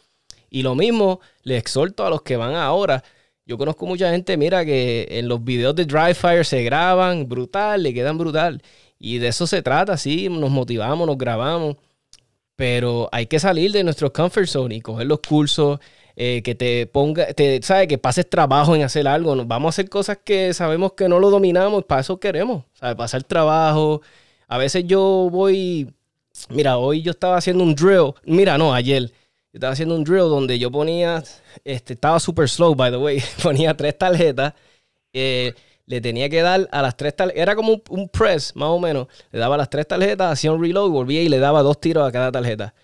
Y 0.48 0.62
lo 0.62 0.74
mismo 0.74 1.20
le 1.42 1.58
exhorto 1.58 2.06
a 2.06 2.08
los 2.08 2.22
que 2.22 2.38
van 2.38 2.54
ahora. 2.54 3.04
Yo 3.44 3.58
conozco 3.58 3.84
mucha 3.84 4.10
gente, 4.12 4.38
mira, 4.38 4.64
que 4.64 5.08
en 5.10 5.28
los 5.28 5.44
videos 5.44 5.76
de 5.76 5.84
Dry 5.84 6.14
Fire 6.14 6.46
se 6.46 6.62
graban 6.62 7.28
brutal, 7.28 7.82
le 7.82 7.92
quedan 7.92 8.16
brutal. 8.16 8.62
Y 8.98 9.18
de 9.18 9.28
eso 9.28 9.46
se 9.46 9.60
trata, 9.60 9.98
sí, 9.98 10.30
nos 10.30 10.50
motivamos, 10.50 11.06
nos 11.06 11.18
grabamos. 11.18 11.76
Pero 12.58 13.08
hay 13.12 13.26
que 13.26 13.38
salir 13.38 13.70
de 13.70 13.84
nuestro 13.84 14.12
comfort 14.12 14.48
zone 14.48 14.74
y 14.74 14.80
coger 14.80 15.06
los 15.06 15.20
cursos, 15.20 15.78
eh, 16.16 16.42
que 16.42 16.56
te 16.56 16.88
ponga, 16.88 17.32
te, 17.32 17.62
¿sabes? 17.62 17.86
Que 17.86 17.98
pases 17.98 18.28
trabajo 18.28 18.74
en 18.74 18.82
hacer 18.82 19.06
algo. 19.06 19.36
Vamos 19.46 19.68
a 19.68 19.70
hacer 19.76 19.88
cosas 19.88 20.18
que 20.24 20.52
sabemos 20.54 20.94
que 20.94 21.08
no 21.08 21.20
lo 21.20 21.30
dominamos, 21.30 21.84
para 21.84 22.00
eso 22.00 22.18
queremos, 22.18 22.64
¿sabes? 22.74 22.96
Pasar 22.96 23.22
trabajo. 23.22 24.02
A 24.48 24.58
veces 24.58 24.84
yo 24.88 25.28
voy, 25.30 25.94
mira, 26.48 26.78
hoy 26.78 27.00
yo 27.02 27.12
estaba 27.12 27.36
haciendo 27.36 27.62
un 27.62 27.76
drill, 27.76 28.14
mira, 28.24 28.58
no, 28.58 28.74
ayer, 28.74 29.04
yo 29.08 29.12
estaba 29.54 29.74
haciendo 29.74 29.94
un 29.94 30.02
drill 30.02 30.28
donde 30.28 30.58
yo 30.58 30.72
ponía, 30.72 31.22
este, 31.64 31.92
estaba 31.92 32.18
super 32.18 32.48
slow, 32.48 32.74
by 32.74 32.90
the 32.90 32.96
way, 32.96 33.22
ponía 33.44 33.76
tres 33.76 33.96
tarjetas. 33.96 34.54
Eh, 35.12 35.54
le 35.88 36.02
tenía 36.02 36.28
que 36.28 36.42
dar 36.42 36.68
a 36.70 36.82
las 36.82 36.96
tres 36.96 37.16
tarjetas. 37.16 37.40
Era 37.42 37.56
como 37.56 37.80
un, 37.88 38.08
press, 38.10 38.54
más 38.54 38.68
o 38.68 38.78
menos. 38.78 39.08
Le 39.32 39.38
daba 39.38 39.56
las 39.56 39.70
tres 39.70 39.88
tarjetas, 39.88 40.30
hacía 40.30 40.52
un 40.52 40.62
reload, 40.62 40.90
volvía 40.90 41.22
y 41.22 41.30
le 41.30 41.38
daba 41.38 41.62
dos 41.62 41.80
tiros 41.80 42.06
a 42.06 42.12
cada 42.12 42.30
tarjeta. 42.30 42.74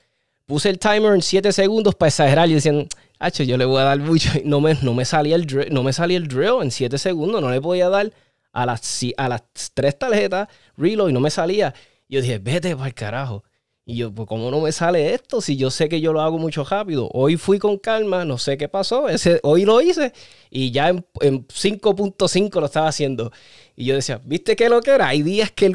Puse 0.46 0.70
el 0.70 0.78
timer 0.78 1.14
en 1.14 1.20
siete 1.22 1.52
segundos 1.52 1.94
para 1.94 2.08
exagerar 2.08 2.48
y 2.48 2.54
decían, 2.54 2.88
hacho, 3.18 3.42
yo 3.42 3.58
le 3.58 3.66
voy 3.66 3.80
a 3.80 3.84
dar. 3.84 3.98
No 4.44 4.60
me, 4.62 4.74
no 4.80 4.94
me 4.94 5.04
salía 5.04 5.36
el 5.36 5.46
drill, 5.46 5.72
no 5.72 5.82
me 5.82 5.92
salía 5.92 6.16
el 6.16 6.28
drill 6.28 6.62
en 6.62 6.70
siete 6.70 6.96
segundos. 6.96 7.42
No 7.42 7.50
le 7.50 7.60
podía 7.60 7.90
dar 7.90 8.10
a 8.52 8.66
las, 8.66 9.04
a 9.18 9.28
las 9.28 9.42
tres 9.74 9.98
tarjetas 9.98 10.48
reload 10.78 11.10
y 11.10 11.12
no 11.12 11.20
me 11.20 11.30
salía. 11.30 11.74
Yo 12.08 12.22
dije, 12.22 12.38
vete 12.38 12.74
para 12.74 12.88
el 12.88 12.94
carajo. 12.94 13.44
Y 13.86 13.96
yo, 13.96 14.12
pues, 14.14 14.26
¿cómo 14.26 14.50
no 14.50 14.60
me 14.60 14.72
sale 14.72 15.12
esto? 15.12 15.42
Si 15.42 15.56
yo 15.56 15.70
sé 15.70 15.90
que 15.90 16.00
yo 16.00 16.14
lo 16.14 16.22
hago 16.22 16.38
mucho 16.38 16.64
rápido. 16.64 17.10
Hoy 17.12 17.36
fui 17.36 17.58
con 17.58 17.76
calma, 17.76 18.24
no 18.24 18.38
sé 18.38 18.56
qué 18.56 18.66
pasó. 18.66 19.10
Ese, 19.10 19.40
hoy 19.42 19.66
lo 19.66 19.80
hice 19.82 20.12
y 20.48 20.70
ya 20.70 20.88
en, 20.88 21.04
5.5 21.20 22.60
lo 22.60 22.66
estaba 22.66 22.88
haciendo. 22.88 23.30
Y 23.76 23.84
yo 23.84 23.94
decía, 23.94 24.20
¿viste 24.24 24.56
qué 24.56 24.70
lo 24.70 24.80
que 24.80 24.92
era? 24.92 25.08
Hay 25.08 25.22
días 25.22 25.50
que, 25.50 25.72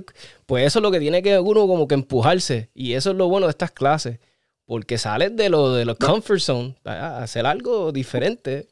pues 0.47 0.65
eso 0.65 0.79
es 0.79 0.83
lo 0.83 0.89
que 0.89 0.99
tiene 0.99 1.21
que 1.21 1.37
uno 1.37 1.67
como 1.67 1.87
que 1.87 1.93
empujarse. 1.93 2.69
Y 2.73 2.93
eso 2.93 3.11
es 3.11 3.15
lo 3.15 3.29
bueno 3.29 3.45
de 3.45 3.51
estas 3.51 3.71
clases. 3.71 4.19
Porque 4.65 4.97
sales 4.97 5.35
de 5.35 5.49
lo 5.49 5.73
de 5.73 5.85
los 5.85 5.97
comfort 5.97 6.39
zone 6.39 6.75
a 6.85 7.21
hacer 7.21 7.45
algo 7.45 7.91
diferente. 7.91 8.67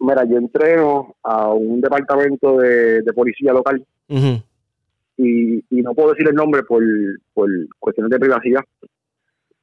Mira, 0.00 0.24
yo 0.24 0.36
entreno 0.36 1.14
a 1.22 1.48
un 1.52 1.80
departamento 1.80 2.56
de, 2.56 3.04
policía 3.14 3.52
local 3.52 3.86
y, 5.24 5.64
no 5.82 5.94
puedo 5.94 6.10
decir 6.10 6.28
el 6.28 6.34
nombre 6.34 6.62
por, 6.62 6.82
por 7.32 7.48
cuestiones 7.78 8.10
de 8.10 8.18
privacidad, 8.18 8.62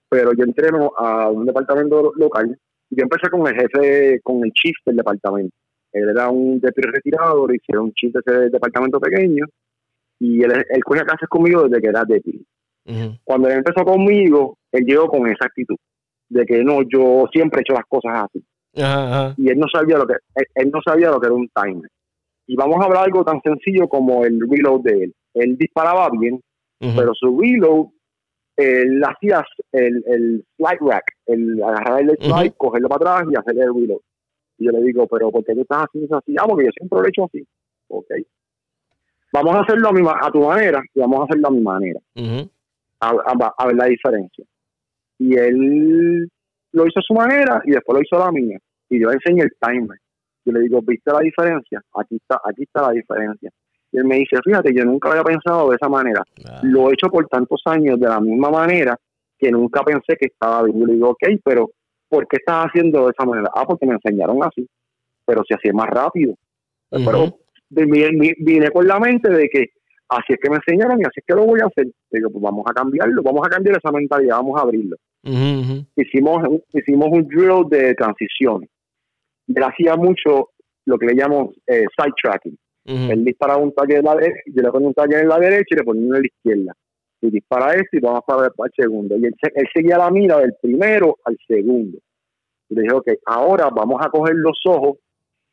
pero 0.09 0.31
yo 0.33 0.43
entreno 0.43 0.91
a 0.97 1.29
un 1.29 1.45
departamento 1.45 2.11
local 2.15 2.57
y 2.89 2.95
yo 2.95 3.03
empecé 3.03 3.29
con 3.29 3.47
el 3.47 3.55
jefe, 3.55 4.19
con 4.21 4.43
el 4.43 4.51
chief 4.51 4.75
del 4.85 4.97
departamento. 4.97 5.55
Él 5.91 6.09
era 6.09 6.29
un 6.29 6.59
deputy 6.59 6.87
retirado, 6.87 7.47
le 7.47 7.55
hicieron 7.55 7.85
un 7.85 7.93
chief 7.93 8.13
de 8.13 8.21
ese 8.25 8.49
departamento 8.49 8.99
pequeño 8.99 9.45
y 10.19 10.43
él, 10.43 10.51
él 10.69 10.83
cogía 10.83 11.03
clases 11.03 11.29
conmigo 11.29 11.63
desde 11.63 11.81
que 11.81 11.87
era 11.87 12.03
deputy. 12.05 12.45
Cuando 13.23 13.47
él 13.49 13.57
empezó 13.57 13.85
conmigo, 13.85 14.57
él 14.71 14.83
llegó 14.83 15.07
con 15.07 15.27
esa 15.27 15.45
actitud 15.45 15.75
de 16.29 16.43
que 16.45 16.63
no, 16.63 16.81
yo 16.81 17.27
siempre 17.31 17.59
he 17.59 17.61
hecho 17.61 17.73
las 17.73 17.85
cosas 17.87 18.25
así. 18.25 18.43
Y 19.37 19.49
él 19.49 19.59
no 19.59 19.67
sabía 19.71 19.97
lo 19.97 20.07
que 20.07 20.15
él, 20.55 20.71
no 20.71 20.79
sabía 20.83 21.11
lo 21.11 21.19
que 21.19 21.27
era 21.27 21.35
un 21.35 21.49
timer. 21.49 21.89
Y 22.47 22.55
vamos 22.55 22.77
a 22.81 22.85
hablar 22.85 23.03
algo 23.05 23.23
tan 23.23 23.41
sencillo 23.41 23.87
como 23.87 24.25
el 24.25 24.39
reload 24.49 24.81
de 24.81 25.03
él 25.03 25.13
él 25.33 25.57
disparaba 25.57 26.09
bien, 26.11 26.41
pero 26.79 27.13
su 27.13 27.39
reload, 27.39 27.87
él 28.57 29.01
hacía 29.03 29.43
el, 29.71 30.03
el 30.07 30.45
slide 30.57 30.79
rack, 30.81 31.05
el 31.27 31.61
agarrar 31.63 32.01
el 32.01 32.17
slide, 32.19 32.53
cogerlo 32.57 32.89
para 32.89 33.13
atrás 33.13 33.29
y 33.31 33.37
hacer 33.37 33.61
el 33.61 33.73
reload. 33.73 34.01
Y 34.57 34.65
yo 34.65 34.71
le 34.71 34.81
digo, 34.81 35.07
pero 35.07 35.31
¿por 35.31 35.43
qué 35.45 35.53
tú 35.53 35.61
estás 35.61 35.85
haciendo 35.85 36.07
eso 36.07 36.17
así? 36.17 36.35
Ah, 36.37 36.45
porque 36.47 36.65
yo 36.65 36.71
siempre 36.71 36.99
lo 36.99 37.05
he 37.05 37.09
hecho 37.09 37.25
así. 37.25 37.47
Ok. 37.87 38.11
Vamos 39.31 39.55
a 39.55 39.61
hacerlo 39.61 39.89
a, 39.89 39.93
mi, 39.93 40.01
a 40.07 40.31
tu 40.31 40.41
manera 40.41 40.81
y 40.93 40.99
vamos 40.99 41.21
a 41.21 41.23
hacerlo 41.23 41.47
a 41.47 41.51
mi 41.51 41.61
manera. 41.61 41.99
a, 42.99 43.65
ver 43.65 43.75
la 43.75 43.85
diferencia. 43.85 44.43
Y 45.17 45.35
él 45.35 46.29
lo 46.71 46.87
hizo 46.87 46.99
a 46.99 47.03
su 47.03 47.13
manera 47.13 47.61
y 47.65 47.71
después 47.71 47.95
lo 47.95 48.01
hizo 48.01 48.21
a 48.21 48.25
la 48.25 48.31
mía. 48.31 48.57
Y 48.89 48.99
yo 48.99 49.07
le 49.09 49.15
enseñé 49.15 49.43
el 49.43 49.51
timer. 49.61 49.97
Yo 50.45 50.53
le 50.53 50.61
digo, 50.61 50.81
¿viste 50.81 51.11
la 51.11 51.19
diferencia? 51.19 51.81
Aquí 51.95 52.15
está, 52.15 52.41
aquí 52.43 52.63
está 52.63 52.81
la 52.81 52.91
diferencia. 52.91 53.51
Y 53.91 53.97
él 53.97 54.05
me 54.05 54.17
dice, 54.17 54.37
fíjate, 54.43 54.73
yo 54.73 54.85
nunca 54.85 55.09
había 55.09 55.23
pensado 55.23 55.69
de 55.69 55.75
esa 55.75 55.89
manera. 55.89 56.21
Lo 56.63 56.89
he 56.89 56.93
hecho 56.93 57.09
por 57.09 57.27
tantos 57.27 57.61
años 57.65 57.99
de 57.99 58.07
la 58.07 58.19
misma 58.19 58.49
manera 58.49 58.97
que 59.37 59.51
nunca 59.51 59.83
pensé 59.83 60.15
que 60.19 60.27
estaba 60.27 60.63
bien. 60.63 60.79
Yo 60.79 60.85
le 60.85 60.93
digo, 60.93 61.09
ok, 61.09 61.23
pero 61.43 61.71
¿por 62.07 62.27
qué 62.27 62.37
estás 62.37 62.67
haciendo 62.67 63.05
de 63.05 63.11
esa 63.17 63.25
manera? 63.25 63.49
Ah, 63.55 63.65
porque 63.65 63.85
me 63.85 63.93
enseñaron 63.93 64.43
así. 64.43 64.67
Pero 65.25 65.43
si 65.47 65.53
hacía 65.53 65.73
más 65.73 65.87
rápido. 65.89 66.35
Pero 66.89 67.37
vine, 67.69 68.71
con 68.71 68.87
la 68.87 68.99
mente 68.99 69.29
de 69.29 69.47
que 69.47 69.69
así 70.09 70.33
es 70.33 70.39
que 70.41 70.49
me 70.49 70.57
enseñaron 70.57 70.99
y 70.99 71.03
así 71.03 71.19
es 71.19 71.25
que 71.25 71.35
lo 71.35 71.45
voy 71.45 71.59
a 71.61 71.67
hacer. 71.67 71.87
Digo, 72.11 72.29
pues 72.31 72.43
vamos 72.43 72.65
a 72.69 72.73
cambiarlo, 72.73 73.21
vamos 73.23 73.45
a 73.45 73.49
cambiar 73.49 73.77
esa 73.77 73.91
mentalidad, 73.91 74.37
vamos 74.37 74.59
a 74.59 74.63
abrirlo. 74.63 74.97
Hicimos, 75.95 76.61
hicimos 76.73 77.09
un 77.11 77.27
drill 77.27 77.69
de 77.69 77.93
transición. 77.93 78.67
Él 79.47 79.63
hacía 79.63 79.95
mucho 79.95 80.49
lo 80.85 80.97
que 80.97 81.07
le 81.07 81.15
llamamos 81.15 81.55
eh, 81.67 81.85
side 81.97 82.13
tracking. 82.21 82.57
Él 82.89 83.23
dispara 83.23 83.55
un 83.57 83.71
talle 83.71 83.97
de 83.97 84.01
la 84.01 84.15
derecha, 84.15 84.41
yo 84.47 84.63
le 84.63 84.71
pongo 84.71 84.87
un 84.87 84.93
talle 84.95 85.19
en 85.19 85.29
la 85.29 85.37
derecha 85.37 85.67
y 85.69 85.75
le 85.75 85.83
pongo 85.83 85.99
uno 85.99 86.15
en 86.15 86.21
la 86.23 86.27
izquierda. 86.27 86.75
Y 87.21 87.29
dispara 87.29 87.73
este 87.73 87.97
y 87.97 87.99
vamos 87.99 88.21
para, 88.25 88.47
el 88.47 88.71
segundo. 88.75 89.15
Y 89.15 89.25
él, 89.25 89.35
seguía 89.73 89.97
la 89.97 90.09
mira 90.09 90.39
del 90.39 90.55
primero 90.59 91.17
al 91.25 91.37
segundo. 91.47 91.99
Y 92.69 92.75
le 92.75 92.81
dije, 92.81 92.93
ok, 92.93 93.07
ahora 93.25 93.69
vamos 93.69 94.03
a 94.03 94.09
coger 94.09 94.35
los 94.35 94.59
ojos. 94.65 94.97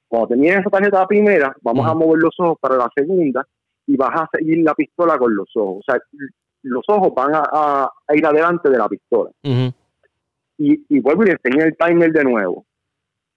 Cuando 0.08 0.28
tenía 0.28 0.60
esa 0.60 0.70
tarjeta 0.70 1.00
la 1.00 1.06
primera, 1.06 1.54
vamos 1.60 1.86
a 1.86 1.94
mover 1.94 2.22
los 2.22 2.34
ojos 2.38 2.56
para 2.60 2.76
la 2.76 2.88
segunda 2.94 3.46
y 3.86 3.96
vas 3.96 4.14
a 4.14 4.28
seguir 4.32 4.64
la 4.64 4.74
pistola 4.74 5.18
con 5.18 5.34
los 5.34 5.48
ojos. 5.56 5.84
O 5.86 5.92
sea, 5.92 6.00
los 6.62 6.84
ojos 6.88 7.12
van 7.14 7.32
a, 7.34 7.90
ir 8.14 8.24
adelante 8.24 8.70
de 8.70 8.78
la 8.78 8.88
pistola. 8.88 9.30
y, 9.42 9.74
y 10.88 11.00
vuelvo 11.00 11.24
y 11.24 11.26
le 11.26 11.32
enseñé 11.32 11.64
el 11.64 11.76
timer 11.76 12.12
de 12.12 12.24
nuevo. 12.24 12.64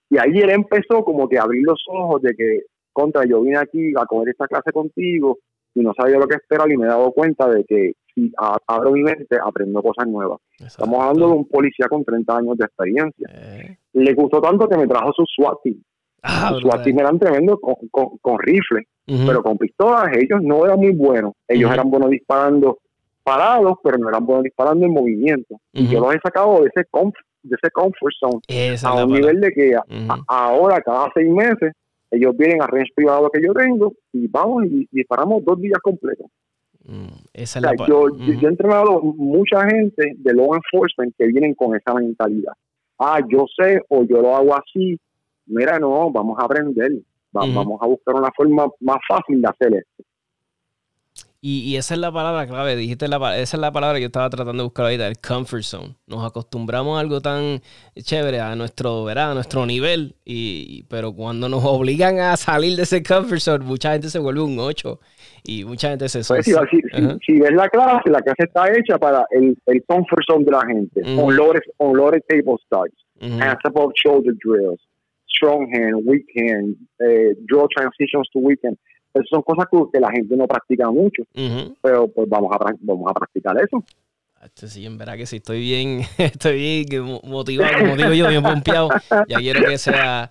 Y 0.08 0.18
ahí 0.18 0.38
él 0.38 0.50
empezó 0.50 1.04
como 1.04 1.28
que 1.28 1.38
a 1.38 1.42
abrir 1.42 1.62
los 1.64 1.82
ojos 1.88 2.22
de 2.22 2.34
que 2.34 2.62
contra, 2.92 3.24
yo 3.24 3.42
vine 3.42 3.58
aquí 3.58 3.92
a 3.96 4.06
coger 4.06 4.30
esta 4.30 4.46
clase 4.46 4.72
contigo 4.72 5.38
y 5.74 5.80
no 5.80 5.92
sabía 5.94 6.18
lo 6.18 6.26
que 6.26 6.36
esperar 6.36 6.70
y 6.70 6.76
me 6.76 6.84
he 6.84 6.88
dado 6.88 7.12
cuenta 7.12 7.48
de 7.48 7.64
que 7.64 7.92
si 8.14 8.32
abro 8.66 8.92
mi 8.92 9.02
mente, 9.02 9.38
aprendo 9.42 9.82
cosas 9.82 10.06
nuevas. 10.08 10.40
Estamos 10.58 11.00
hablando 11.00 11.28
de 11.28 11.34
un 11.34 11.48
policía 11.48 11.86
con 11.88 12.04
30 12.04 12.36
años 12.36 12.58
de 12.58 12.64
experiencia. 12.64 13.28
Eh. 13.32 13.76
Le 13.92 14.14
gustó 14.14 14.40
tanto 14.40 14.68
que 14.68 14.76
me 14.76 14.86
trajo 14.86 15.12
su 15.12 15.24
SWAT 15.26 15.58
team. 15.62 15.82
Ah, 16.22 16.52
SWAT 16.60 16.84
team 16.84 16.98
eran 16.98 17.18
tremendos 17.18 17.58
con, 17.60 17.74
con, 18.20 18.38
rifles, 18.40 18.86
pero 19.06 19.42
con 19.42 19.56
pistolas 19.56 20.08
ellos 20.16 20.40
no 20.42 20.64
eran 20.64 20.78
muy 20.78 20.92
buenos. 20.92 21.32
Ellos 21.48 21.72
eran 21.72 21.90
buenos 21.90 22.10
disparando 22.10 22.78
parados, 23.22 23.78
pero 23.82 23.96
no 23.98 24.08
eran 24.08 24.26
buenos 24.26 24.44
disparando 24.44 24.86
en 24.86 24.92
movimiento. 24.92 25.56
Y 25.72 25.86
yo 25.86 26.00
los 26.00 26.14
he 26.14 26.18
sacado 26.20 26.60
de 26.60 26.70
ese, 26.74 26.86
de 27.42 27.56
ese 27.56 27.70
comfort 27.70 28.12
zone 28.18 28.40
a 28.82 29.04
un 29.04 29.12
nivel 29.12 29.40
de 29.40 29.52
que 29.52 29.76
ahora, 30.26 30.80
cada 30.82 31.10
seis 31.14 31.30
meses, 31.30 31.72
ellos 32.10 32.36
vienen 32.36 32.62
a 32.62 32.66
range 32.66 32.92
privado 32.94 33.30
que 33.30 33.40
yo 33.42 33.52
tengo 33.52 33.92
y 34.12 34.26
vamos 34.26 34.64
y, 34.66 34.88
disparamos 34.90 35.44
dos 35.44 35.60
días 35.60 35.78
completos. 35.82 36.26
Mm, 36.84 37.08
yo, 37.86 38.08
he 38.08 38.46
entrenado 38.46 39.00
mucha 39.02 39.64
gente 39.68 40.14
de 40.16 40.34
law 40.34 40.54
enforcement 40.54 41.14
que 41.16 41.26
vienen 41.26 41.54
con 41.54 41.76
esa 41.76 41.94
mentalidad. 41.94 42.52
Ah, 42.98 43.20
yo 43.28 43.46
sé 43.56 43.80
o 43.88 44.04
yo 44.04 44.20
lo 44.20 44.34
hago 44.34 44.54
así. 44.54 44.98
Mira, 45.46 45.78
no, 45.78 46.10
vamos 46.10 46.38
a 46.38 46.44
aprender. 46.44 46.92
Vamos 47.32 47.80
a 47.80 47.86
buscar 47.86 48.16
una 48.16 48.30
forma 48.36 48.66
más 48.80 48.98
fácil 49.08 49.40
de 49.40 49.48
hacer 49.48 49.74
esto. 49.74 50.04
Y, 51.42 51.76
esa 51.76 51.94
es 51.94 52.00
la 52.00 52.12
palabra 52.12 52.46
clave, 52.46 52.76
dijiste 52.76 53.08
la, 53.08 53.16
esa 53.38 53.56
es 53.56 53.60
la 53.62 53.72
palabra 53.72 53.96
que 53.96 54.02
yo 54.02 54.06
estaba 54.08 54.28
tratando 54.28 54.62
de 54.62 54.64
buscar 54.64 54.84
ahorita, 54.84 55.06
el 55.06 55.16
comfort 55.26 55.62
zone. 55.62 55.94
Nos 56.06 56.22
acostumbramos 56.22 56.98
a 56.98 57.00
algo 57.00 57.22
tan 57.22 57.60
chévere, 57.96 58.40
a 58.40 58.54
nuestro, 58.56 59.04
¿verdad? 59.04 59.30
A 59.30 59.34
nuestro 59.34 59.64
nivel, 59.64 60.16
y, 60.22 60.82
pero 60.90 61.14
cuando 61.14 61.48
nos 61.48 61.64
obligan 61.64 62.18
a 62.18 62.36
salir 62.36 62.76
de 62.76 62.82
ese 62.82 63.02
comfort 63.02 63.40
zone, 63.40 63.64
mucha 63.64 63.92
gente 63.92 64.10
se 64.10 64.18
vuelve 64.18 64.42
un 64.42 64.58
8 64.58 65.00
y 65.44 65.64
mucha 65.64 65.88
gente 65.88 66.10
se... 66.10 66.20
Pues 66.28 66.44
si, 66.44 66.52
ves 67.40 67.52
la 67.52 67.70
clase, 67.70 68.10
la 68.10 68.20
clase 68.20 68.44
está 68.44 68.70
hecha 68.70 68.98
para 68.98 69.24
el, 69.30 69.56
el 69.64 69.82
comfort 69.86 70.22
zone 70.30 70.44
de 70.44 70.50
la 70.50 70.66
gente. 70.66 71.00
Loaded, 71.02 71.62
on 71.78 71.96
loaded 71.96 72.22
table 72.28 72.58
starts, 72.66 72.96
hands 73.18 73.60
above 73.64 73.92
shoulder 73.94 74.34
drills, 74.44 74.78
strong 75.26 75.70
hand, 75.72 76.02
weak 76.04 76.26
hand, 76.36 76.76
eh, 76.98 77.32
draw 77.46 77.66
transitions 77.74 78.28
to 78.34 78.40
weekend 78.40 78.76
esas 79.14 79.28
son 79.28 79.42
cosas 79.42 79.66
que, 79.70 80.00
la 80.00 80.10
gente 80.10 80.36
no 80.36 80.46
practica 80.46 80.90
mucho, 80.90 81.22
pero 81.82 82.08
pues 82.08 82.28
vamos 82.28 82.50
a, 82.52 82.72
vamos 82.80 83.10
a 83.10 83.14
practicar 83.14 83.56
eso. 83.58 83.84
Sí, 84.54 84.86
en 84.86 84.96
verdad 84.96 85.16
que 85.16 85.26
sí, 85.26 85.36
estoy 85.36 85.60
bien, 85.60 86.00
estoy 86.18 86.84
bien 86.88 87.20
motivado, 87.24 87.78
como 87.78 87.96
digo 87.96 88.12
yo, 88.12 88.28
bien 88.28 88.42
pompeado. 88.42 88.88
Ya 89.28 89.38
quiero 89.38 89.64
que 89.64 89.76
sea... 89.76 90.30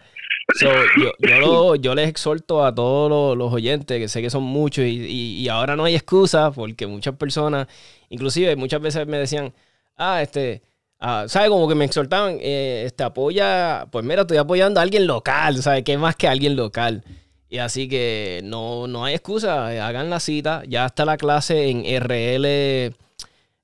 yo, 1.19 1.75
yo, 1.75 1.95
les 1.95 2.09
exhorto 2.09 2.65
a 2.65 2.73
todos 2.73 3.37
los, 3.37 3.53
oyentes, 3.53 3.99
que 3.99 4.07
sé 4.07 4.21
que 4.21 4.31
son 4.31 4.43
muchos, 4.43 4.85
y, 4.85 5.41
y, 5.41 5.47
ahora 5.49 5.75
no 5.75 5.83
hay 5.83 5.95
excusa, 5.95 6.51
porque 6.51 6.87
muchas 6.87 7.15
personas, 7.15 7.67
inclusive 8.09 8.55
muchas 8.55 8.81
veces 8.81 9.05
me 9.05 9.17
decían, 9.17 9.53
ah, 9.95 10.23
este, 10.23 10.63
Ah, 11.01 11.25
¿Sabes? 11.27 11.49
Como 11.49 11.67
que 11.69 11.75
me 11.75 11.85
exhortaban, 11.85 12.37
eh, 12.41 12.83
este, 12.85 13.03
apoya, 13.03 13.87
pues 13.89 14.03
mira, 14.03 14.21
estoy 14.21 14.35
apoyando 14.37 14.81
a 14.81 14.83
alguien 14.83 15.07
local, 15.07 15.61
¿sabes? 15.63 15.83
¿Qué 15.83 15.97
más 15.97 16.17
que 16.17 16.27
alguien 16.27 16.57
local? 16.57 17.03
Y 17.49 17.57
así 17.57 17.87
que 17.87 18.41
no, 18.43 18.87
no 18.87 19.05
hay 19.05 19.15
excusa, 19.15 19.87
hagan 19.87 20.09
la 20.09 20.19
cita, 20.19 20.63
ya 20.67 20.85
está 20.85 21.03
la 21.03 21.17
clase 21.17 21.69
en 21.69 21.83
RL, 21.99 22.93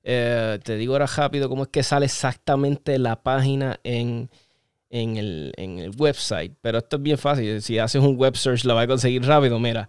eh, 0.08 0.60
te 0.62 0.76
digo 0.76 0.92
ahora 0.94 1.06
rápido 1.06 1.48
cómo 1.48 1.64
es 1.64 1.68
que 1.68 1.82
sale 1.84 2.06
exactamente 2.06 2.98
la 2.98 3.22
página 3.22 3.78
en, 3.84 4.28
en, 4.90 5.16
el, 5.16 5.52
en 5.56 5.78
el 5.78 5.92
website, 5.96 6.52
pero 6.60 6.78
esto 6.78 6.96
es 6.96 7.02
bien 7.02 7.18
fácil, 7.18 7.62
si 7.62 7.78
haces 7.78 8.02
un 8.02 8.16
web 8.16 8.36
search 8.36 8.64
la 8.64 8.74
vas 8.74 8.84
a 8.84 8.88
conseguir 8.88 9.24
rápido, 9.24 9.60
mira. 9.60 9.88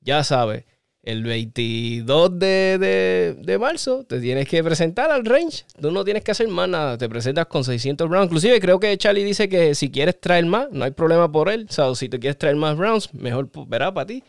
Ya 0.00 0.24
sabes, 0.24 0.64
el 1.02 1.22
22 1.22 2.38
de, 2.38 2.78
de- 2.78 3.34
de 3.44 3.58
marzo 3.58 4.04
te 4.08 4.20
tienes 4.20 4.48
que 4.48 4.64
presentar 4.64 5.10
al 5.10 5.22
range. 5.26 5.64
Tú 5.78 5.90
no 5.90 6.02
tienes 6.02 6.24
que 6.24 6.30
hacer 6.30 6.48
más 6.48 6.66
nada. 6.66 6.96
Te 6.96 7.10
presentas 7.10 7.44
con 7.46 7.62
600 7.62 8.08
rounds. 8.08 8.24
Inclusive 8.28 8.58
creo 8.58 8.80
que 8.80 8.96
Charlie 8.96 9.22
dice 9.22 9.50
que 9.50 9.74
si 9.74 9.90
quieres 9.90 10.18
traer 10.18 10.46
más, 10.46 10.70
no 10.72 10.82
hay 10.84 10.92
problema 10.92 11.30
por 11.30 11.50
él. 11.50 11.66
O 11.68 11.72
sea, 11.72 11.94
si 11.94 12.08
te 12.08 12.18
quieres 12.18 12.38
traer 12.38 12.56
más 12.56 12.78
rounds, 12.78 13.12
mejor 13.12 13.48
pues, 13.48 13.68
verá 13.68 13.92
para 13.92 14.06
ti. 14.06 14.24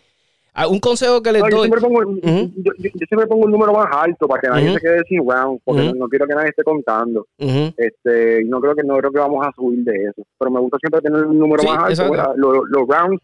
Ah, 0.57 0.67
un 0.67 0.79
consejo 0.79 1.21
que 1.21 1.31
les 1.33 1.41
No, 1.41 1.49
yo, 1.49 1.57
doy. 1.57 1.67
siempre 1.67 1.81
pongo, 1.81 1.99
Ujú. 1.99 2.51
yo, 2.57 2.71
yo- 2.77 2.89
yo 2.93 3.05
siempre 3.07 3.27
pongo 3.27 3.45
un 3.45 3.51
número 3.51 3.71
más 3.73 3.87
alto 3.91 4.27
para 4.27 4.41
que 4.41 4.47
nadie 4.49 4.65
Ujú. 4.69 4.73
se 4.75 4.79
quede 4.81 5.01
sin 5.07 5.29
round, 5.29 5.59
porque 5.63 5.81
Ujú. 5.81 5.91
no, 5.91 5.99
no 5.99 6.07
quiero 6.09 6.27
que 6.27 6.33
nadie 6.35 6.49
esté 6.49 6.63
contando. 6.63 7.25
Este, 7.37 8.43
no 8.45 8.59
creo 8.59 8.75
que 8.75 8.83
no 8.83 8.97
creo 8.97 9.11
que 9.11 9.19
vamos 9.19 9.45
a 9.45 9.51
subir 9.53 9.83
de 9.85 9.95
eso. 10.09 10.23
Pero 10.39 10.51
me 10.51 10.59
gusta 10.59 10.77
siempre 10.79 11.01
tener 11.01 11.25
un 11.25 11.39
número 11.39 11.61
Sí, 11.61 11.67
más 11.67 11.99
alto. 11.99 12.13
Los, 12.37 12.57
los 12.69 12.87
rounds, 12.87 13.21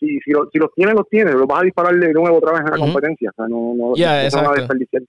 si, 0.00 0.18
si, 0.24 0.30
lo- 0.32 0.48
si 0.52 0.58
los 0.58 0.70
tienes, 0.74 0.94
los 0.96 1.08
tienes. 1.08 1.34
Los 1.34 1.46
vas 1.46 1.60
a 1.60 1.64
disparar 1.64 1.94
de 1.94 2.12
nuevo 2.12 2.38
otra 2.38 2.52
vez 2.52 2.60
en 2.62 2.70
la 2.72 2.78
competencia. 2.78 3.30
O 3.30 3.34
sea, 3.36 3.46
no, 3.48 3.74
no, 3.76 3.94
Ya, 3.96 4.24
no 4.24 4.30
se 4.30 4.36
van 4.36 4.44
a 4.46 4.48
exacto. 4.48 4.60
desperdiciar. 4.60 5.02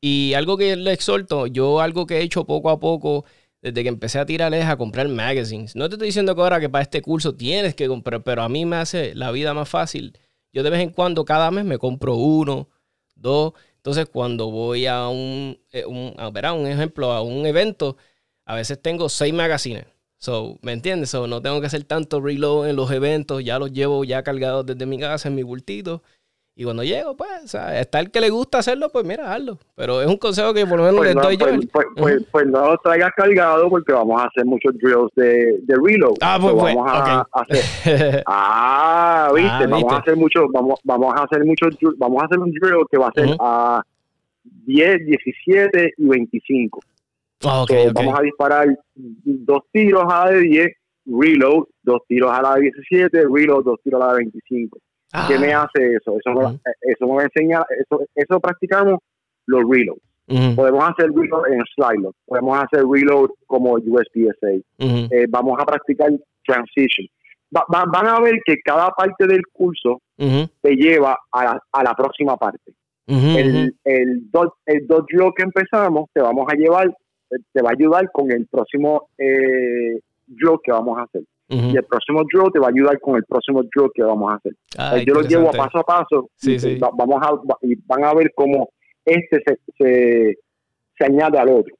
Y 0.00 0.34
algo 0.34 0.56
que 0.56 0.76
le 0.76 0.92
exhorto, 0.92 1.46
yo 1.46 1.80
algo 1.80 2.06
que 2.06 2.18
he 2.18 2.22
hecho 2.22 2.44
poco 2.46 2.70
a 2.70 2.78
poco 2.80 3.24
desde 3.60 3.82
que 3.82 3.88
empecé 3.88 4.18
a 4.20 4.26
tirar 4.26 4.54
es 4.54 4.64
a 4.66 4.76
comprar 4.76 5.08
magazines. 5.08 5.74
No 5.76 5.88
te 5.88 5.94
estoy 5.96 6.08
diciendo 6.08 6.34
que 6.34 6.40
ahora 6.40 6.60
que 6.60 6.68
para 6.68 6.82
este 6.82 7.02
curso 7.02 7.34
tienes 7.34 7.74
que 7.74 7.88
comprar, 7.88 8.22
pero 8.22 8.42
a 8.42 8.48
mí 8.48 8.64
me 8.64 8.76
hace 8.76 9.14
la 9.14 9.32
vida 9.32 9.54
más 9.54 9.68
fácil. 9.68 10.16
Yo 10.52 10.62
de 10.62 10.70
vez 10.70 10.80
en 10.80 10.90
cuando, 10.90 11.24
cada 11.24 11.50
mes, 11.50 11.64
me 11.64 11.78
compro 11.78 12.14
uno, 12.14 12.68
dos. 13.16 13.52
Entonces, 13.76 14.06
cuando 14.06 14.50
voy 14.50 14.86
a 14.86 15.08
un, 15.08 15.58
eh, 15.72 15.84
un 15.84 16.14
a, 16.18 16.52
un 16.52 16.66
ejemplo, 16.66 17.10
a 17.12 17.22
un 17.22 17.44
evento, 17.46 17.96
a 18.44 18.54
veces 18.54 18.80
tengo 18.80 19.08
seis 19.08 19.34
magazines. 19.34 19.86
So, 20.18 20.58
¿me 20.62 20.72
entiendes? 20.72 21.10
So, 21.10 21.26
no 21.26 21.40
tengo 21.40 21.60
que 21.60 21.66
hacer 21.68 21.84
tanto 21.84 22.20
reload 22.20 22.68
en 22.68 22.76
los 22.76 22.90
eventos, 22.90 23.44
ya 23.44 23.58
los 23.58 23.72
llevo 23.72 24.02
ya 24.04 24.22
cargados 24.22 24.66
desde 24.66 24.84
mi 24.86 24.98
casa 24.98 25.28
en 25.28 25.34
mi 25.36 25.42
bultito. 25.44 26.02
Y 26.56 26.64
cuando 26.64 26.82
llego, 26.82 27.16
pues, 27.16 27.30
o 27.44 27.46
sea, 27.46 27.78
está 27.80 28.00
el 28.00 28.10
que 28.10 28.20
le 28.20 28.30
gusta 28.30 28.58
hacerlo, 28.58 28.88
pues 28.88 29.04
mira, 29.04 29.32
hazlo. 29.32 29.58
Pero 29.76 30.02
es 30.02 30.08
un 30.08 30.16
consejo 30.16 30.52
que 30.52 30.66
por 30.66 30.78
lo 30.78 30.82
menos 30.86 30.96
Pues 30.98 31.06
les 31.10 31.14
no, 31.14 31.22
doy 31.22 31.36
yo. 31.36 31.46
pues, 31.46 31.66
pues, 31.72 31.86
pues- 31.96 32.24
pues 32.32 32.46
no 32.48 32.66
los 32.72 32.82
traigas 32.82 33.12
cargado 33.16 33.70
porque 33.70 33.92
vamos 33.92 34.20
a 34.20 34.24
hacer 34.24 34.44
muchos 34.44 34.72
drills 34.76 35.08
de, 35.14 35.60
de 35.62 35.76
reload. 35.80 36.14
Ah, 36.20 36.36
pues, 36.40 36.52
pues, 36.52 36.74
vamos 36.74 36.90
a, 36.92 37.20
ok. 37.20 37.28
a 37.32 37.40
hacer 37.42 38.24
Ah, 38.26 39.30
viste, 39.36 39.50
Ah, 39.52 39.60
vamos 39.60 39.78
viste. 39.78 39.94
a 39.94 39.98
hacer 39.98 40.16
mucho, 40.16 40.40
vamos, 40.52 40.80
vamos 40.82 41.14
a 41.16 41.22
hacer 41.22 41.44
mucho, 41.44 41.66
vamos 41.96 42.22
a 42.22 42.26
hacer 42.26 42.40
un 42.40 42.50
drill 42.50 42.84
que 42.90 42.98
va 42.98 43.06
a 43.06 43.12
ser 43.12 43.36
a 43.38 43.82
10, 44.66 45.06
17 45.06 45.94
y 45.96 46.08
25. 46.08 46.80
Ah, 47.44 47.64
So. 47.68 47.74
Vamos 47.94 48.18
a 48.18 48.22
disparar 48.22 48.66
dos 48.94 49.62
tiros 49.72 50.02
a 50.12 50.24
la 50.26 50.30
de 50.32 50.40
10, 50.40 50.66
reload, 51.06 51.64
dos 51.82 52.00
tiros 52.08 52.30
a 52.32 52.42
la 52.42 52.54
de 52.56 52.62
17, 52.62 53.22
reload, 53.32 53.64
dos 53.64 53.80
tiros 53.82 54.02
a 54.02 54.06
la 54.06 54.12
de 54.14 54.18
25. 54.18 54.78
Ah, 55.12 55.26
¿Qué 55.28 55.38
me 55.38 55.54
hace 55.54 55.94
eso? 55.94 56.16
Eso 56.18 56.30
me, 56.38 56.44
Ujú. 56.46 56.60
eso 56.82 57.06
me 57.06 57.22
enseña, 57.24 57.62
eso, 57.80 58.02
eso 58.14 58.40
practicamos 58.40 58.98
los 59.46 59.62
reloads. 59.68 60.02
Podemos 60.56 60.84
hacer 60.90 61.10
reload 61.14 61.46
en 61.52 61.62
slide 61.74 62.10
podemos 62.26 62.58
hacer 62.62 62.84
reload 62.86 63.30
como 63.46 63.72
USPSA, 63.74 64.48
ujú, 64.78 65.08
eh, 65.10 65.24
vamos 65.30 65.56
a 65.58 65.64
practicar 65.64 66.10
transition. 66.44 67.06
Va- 67.56 67.64
va- 67.74 67.86
van 67.90 68.06
a 68.08 68.20
ver 68.20 68.34
que 68.44 68.56
cada 68.62 68.90
parte 68.90 69.26
del 69.26 69.40
curso 69.50 70.02
te 70.18 70.74
lleva 70.76 71.16
a 71.32 71.44
la, 71.44 71.62
a 71.72 71.82
la 71.82 71.94
próxima 71.94 72.36
parte. 72.36 72.72
El, 73.06 73.74
el, 73.84 74.30
dot, 74.30 74.52
el 74.66 74.86
dot 74.86 75.06
que 75.34 75.42
empezamos 75.44 76.10
te 76.12 76.20
vamos 76.20 76.46
a 76.52 76.54
llevar, 76.54 76.88
eh, 76.88 76.92
te 77.52 77.62
va 77.62 77.70
a 77.70 77.72
ayudar 77.72 78.10
con 78.12 78.30
el 78.32 78.46
próximo 78.46 79.08
eh, 79.18 80.00
drill 80.26 80.58
que 80.62 80.72
vamos 80.72 80.98
a 80.98 81.02
hacer. 81.02 81.22
Y 81.50 81.74
el 81.76 81.84
próximo 81.84 82.20
drill 82.30 82.52
te 82.52 82.58
va 82.58 82.66
a 82.66 82.70
ayudar 82.70 83.00
con 83.00 83.16
el 83.16 83.24
próximo 83.24 83.62
drill 83.62 83.90
que 83.94 84.02
vamos 84.02 84.30
a 84.30 84.34
hacer. 84.36 84.52
Ah, 84.76 84.96
Eh, 84.98 85.04
yo 85.06 85.14
lo 85.14 85.22
llevo 85.22 85.48
a 85.48 85.52
paso 85.52 85.78
a 85.78 85.82
paso 85.82 86.28
Sí, 86.36 86.54
y 86.54 86.58
sí. 86.58 86.78
va- 86.78 86.90
vamos 86.94 87.22
a, 87.22 87.30
y 87.62 87.74
van 87.86 88.04
a 88.04 88.12
ver 88.12 88.30
cómo 88.34 88.68
este 89.04 89.42
se, 89.46 89.58
se, 89.78 90.38
se 90.98 91.04
añade 91.06 91.38
al 91.38 91.48
otro. 91.48 91.74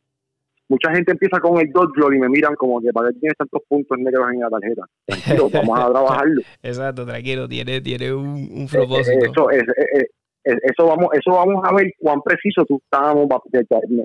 Mucha 0.71 0.91
gente 0.95 1.13
empieza 1.13 1.39
con 1.41 1.59
el 1.61 1.71
dot 1.71 1.91
drill 1.95 2.15
y 2.17 2.19
me 2.19 2.29
miran 2.31 2.55
como 2.55 2.81
que 2.81 2.91
para 2.93 3.09
qué 3.11 3.19
tienes 3.21 3.37
tantos 3.39 3.63
puntos 3.69 3.99
negros 3.99 4.27
en 4.33 4.41
la 4.41 4.49
tarjeta. 4.51 4.83
Tranquilo, 5.07 5.51
vamos 5.51 5.79
a 5.81 5.91
trabajarlo. 5.93 6.43
Exacto, 6.63 7.07
tranquilo, 7.07 7.47
tiene, 7.49 7.81
tiene 7.83 8.13
un, 8.15 8.27
un 8.27 8.63
Eh, 8.65 8.69
propósito. 8.71 9.25
Eso, 9.27 9.51
es, 9.51 9.63
eh, 9.63 9.87
eh, 10.01 10.05
eso 10.45 10.87
vamos, 10.87 11.09
eso 11.13 11.31
vamos 11.33 11.63
a 11.65 11.75
ver 11.75 11.93
cuán 11.99 12.23
preciso 12.23 12.65
tú 12.65 12.81
estamos. 12.83 13.29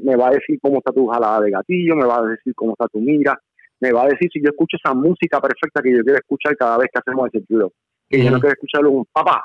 Me 0.03 0.15
va 0.15 0.27
a 0.27 0.31
decir 0.31 0.59
cómo 0.61 0.77
está 0.79 0.91
tu 0.91 1.07
jalada 1.07 1.41
de 1.41 1.51
gatillo, 1.51 1.95
me 1.95 2.05
va 2.05 2.17
a 2.19 2.25
decir 2.27 2.53
cómo 2.55 2.73
está 2.73 2.87
tu 2.87 2.99
mira, 2.99 3.37
me 3.79 3.91
va 3.91 4.03
a 4.03 4.07
decir 4.07 4.29
si 4.31 4.41
yo 4.41 4.49
escucho 4.49 4.77
esa 4.77 4.93
música 4.93 5.39
perfecta 5.39 5.81
que 5.81 5.91
yo 5.91 6.03
quiero 6.03 6.19
escuchar 6.19 6.55
cada 6.57 6.77
vez 6.77 6.89
que 6.93 6.99
hacemos 6.99 7.27
ese 7.33 7.43
drill. 7.47 7.69
Que 8.09 8.23
yo 8.23 8.29
no 8.31 8.39
quiero 8.39 8.53
escucharlo 8.53 8.91
un 8.91 9.05
papá, 9.11 9.41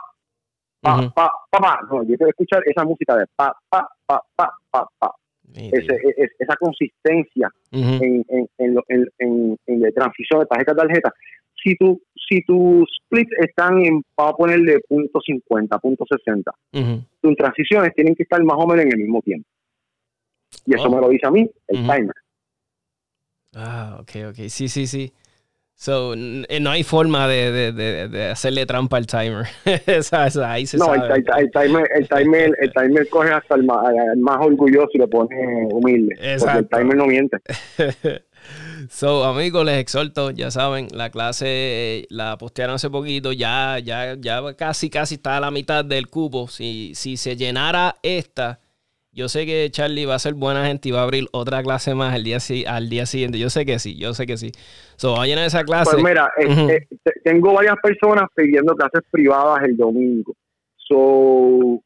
pa, 0.80 0.98
Ujú. 0.98 1.10
pa, 1.14 1.30
papá. 1.50 1.80
No, 1.90 2.02
yo 2.02 2.16
quiero 2.16 2.28
escuchar 2.28 2.62
esa 2.66 2.84
música 2.84 3.16
de 3.16 3.24
pa, 3.34 3.52
pa, 3.68 3.88
pa, 4.06 4.20
pa, 4.36 4.52
pa, 4.70 4.86
pa. 4.98 5.10
Ese- 5.54 5.94
e- 5.94 6.22
e- 6.24 6.30
esa 6.38 6.54
consistencia 6.56 7.48
Ujú, 7.72 8.04
en, 8.04 8.24
en, 8.28 8.48
en, 8.58 8.76
en, 8.88 9.08
en- 9.18 9.58
en 9.66 9.80
la 9.80 9.90
transición 9.92 10.40
de 10.40 10.46
tarjeta 10.46 10.72
a 10.72 10.76
tarjeta. 10.76 11.12
Si, 11.62 11.74
tu, 11.76 12.00
si 12.28 12.42
tus 12.42 12.88
splits 13.06 13.30
están 13.38 13.84
en, 13.84 14.02
vamos 14.16 14.34
a 14.34 14.36
ponerle 14.36 14.80
punto 14.88 15.18
.50, 15.20 15.80
punto 15.80 16.04
.60, 16.04 16.42
ujú. 16.74 17.02
tus 17.22 17.36
transiciones 17.36 17.94
tienen 17.94 18.14
que 18.14 18.22
estar 18.24 18.42
más 18.44 18.56
o 18.58 18.66
menos 18.66 18.84
en 18.84 18.92
el 18.92 18.98
mismo 18.98 19.22
tiempo. 19.22 19.46
Y 20.66 20.74
eso 20.74 20.84
Oh. 20.88 20.90
me 20.94 21.00
lo 21.00 21.08
dice 21.08 21.26
a 21.26 21.30
mí, 21.30 21.48
el 21.68 21.78
timer. 21.80 22.14
Ah, 23.54 23.98
ok, 24.00 24.10
ok. 24.30 24.36
Sí, 24.48 24.68
sí, 24.68 24.86
sí. 24.86 25.12
So, 25.74 26.14
eh, 26.14 26.58
no 26.60 26.70
hay 26.70 26.82
forma 26.82 27.28
de, 27.28 27.52
de, 27.52 27.72
de, 27.72 28.08
de 28.08 28.24
hacerle 28.30 28.66
trampa 28.66 28.96
al 28.96 29.06
timer. 29.06 29.46
esa, 29.86 30.26
esa, 30.26 30.50
ahí 30.52 30.66
se 30.66 30.76
No, 30.76 30.92
el, 30.92 31.00
sabe. 31.00 31.14
el- 31.14 31.24
el 31.44 31.50
timer, 31.52 31.88
el, 31.94 32.08
timer, 32.08 32.50
el 32.60 32.72
timer 32.72 33.08
coge 33.08 33.30
hasta 33.30 33.54
el 33.54 33.62
más, 33.64 33.86
el 34.12 34.18
más 34.20 34.38
orgulloso 34.40 34.90
y 34.94 34.98
le 34.98 35.06
pone 35.08 35.36
humilde. 35.70 36.16
Porque 36.16 36.32
Exacto. 36.32 36.58
el 36.58 36.68
timer 36.68 36.96
no 36.96 37.06
miente. 37.06 37.36
so, 38.90 39.24
amigos, 39.24 39.64
les 39.64 39.78
exhorto, 39.78 40.30
ya 40.30 40.50
saben, 40.50 40.88
la 40.92 41.10
clase 41.10 41.46
eh, 41.48 42.06
la 42.10 42.36
postearon 42.38 42.76
hace 42.76 42.90
poquito, 42.90 43.32
ya, 43.32 43.78
ya, 43.78 44.14
ya 44.18 44.42
casi, 44.56 44.90
casi 44.90 45.16
está 45.16 45.36
a 45.36 45.40
la 45.40 45.50
mitad 45.50 45.84
del 45.84 46.08
cupo. 46.08 46.48
Si, 46.48 46.92
si 46.94 47.16
se 47.16 47.36
llenara 47.36 47.96
esta, 48.02 48.60
yo 49.12 49.28
sé 49.28 49.46
que 49.46 49.68
Charlie 49.70 50.06
va 50.06 50.14
a 50.14 50.18
ser 50.18 50.34
buena 50.34 50.66
gente 50.66 50.88
y 50.88 50.92
va 50.92 51.00
a 51.00 51.04
abrir 51.04 51.26
otra 51.32 51.62
clase 51.62 51.94
más 51.94 52.14
al 52.14 52.22
día, 52.24 52.38
al 52.66 52.88
día 52.88 53.06
siguiente. 53.06 53.38
Yo 53.38 53.50
sé 53.50 53.64
que 53.66 53.78
sí, 53.78 53.96
yo 53.96 54.14
sé 54.14 54.26
que 54.26 54.36
sí. 54.36 54.52
So, 54.96 55.14
va 55.14 55.22
a 55.24 55.26
llenar 55.26 55.44
esa 55.46 55.64
clase. 55.64 55.90
Pues 55.92 56.04
mira, 56.04 56.30
eh, 56.38 56.46
eh, 56.70 56.86
te- 57.02 57.20
tengo 57.24 57.52
varias 57.54 57.76
personas 57.82 58.24
pidiendo 58.34 58.74
clases 58.74 59.02
privadas 59.10 59.64
el 59.64 59.76
domingo. 59.76 60.34
So, 60.76 61.80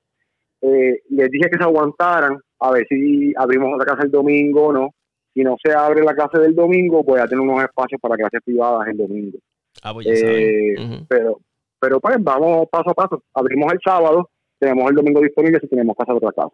eh, 0.62 1.00
les 1.10 1.30
dije 1.30 1.48
que 1.50 1.56
se 1.58 1.64
aguantaran 1.64 2.38
a 2.60 2.70
ver 2.70 2.86
si 2.88 3.32
abrimos 3.36 3.70
otra 3.74 3.94
clase 3.94 4.06
el 4.06 4.10
domingo 4.12 4.66
o 4.68 4.72
no. 4.72 4.94
Si 5.34 5.42
no 5.42 5.56
se 5.62 5.72
abre 5.72 6.02
la 6.02 6.14
clase 6.14 6.38
del 6.38 6.54
domingo, 6.54 7.02
voy 7.02 7.20
a 7.20 7.26
tener 7.26 7.40
unos 7.40 7.62
espacios 7.62 8.00
para 8.00 8.16
clases 8.16 8.40
privadas 8.44 8.88
el 8.88 8.98
domingo. 8.98 9.38
ah, 9.82 9.92
pues 9.94 10.06
ya 10.06 10.12
eh. 10.12 11.04
Pero, 11.08 11.40
pero 11.80 12.00
pues 12.00 12.16
vamos 12.20 12.68
paso 12.70 12.90
a 12.90 12.94
paso. 12.94 13.22
Abrimos 13.34 13.72
el 13.72 13.78
sábado, 13.84 14.30
tenemos 14.58 14.88
el 14.90 14.96
domingo 14.96 15.20
disponible 15.20 15.58
si 15.60 15.68
tenemos 15.68 15.96
casa 15.96 16.14
otra 16.14 16.32
casa. 16.32 16.52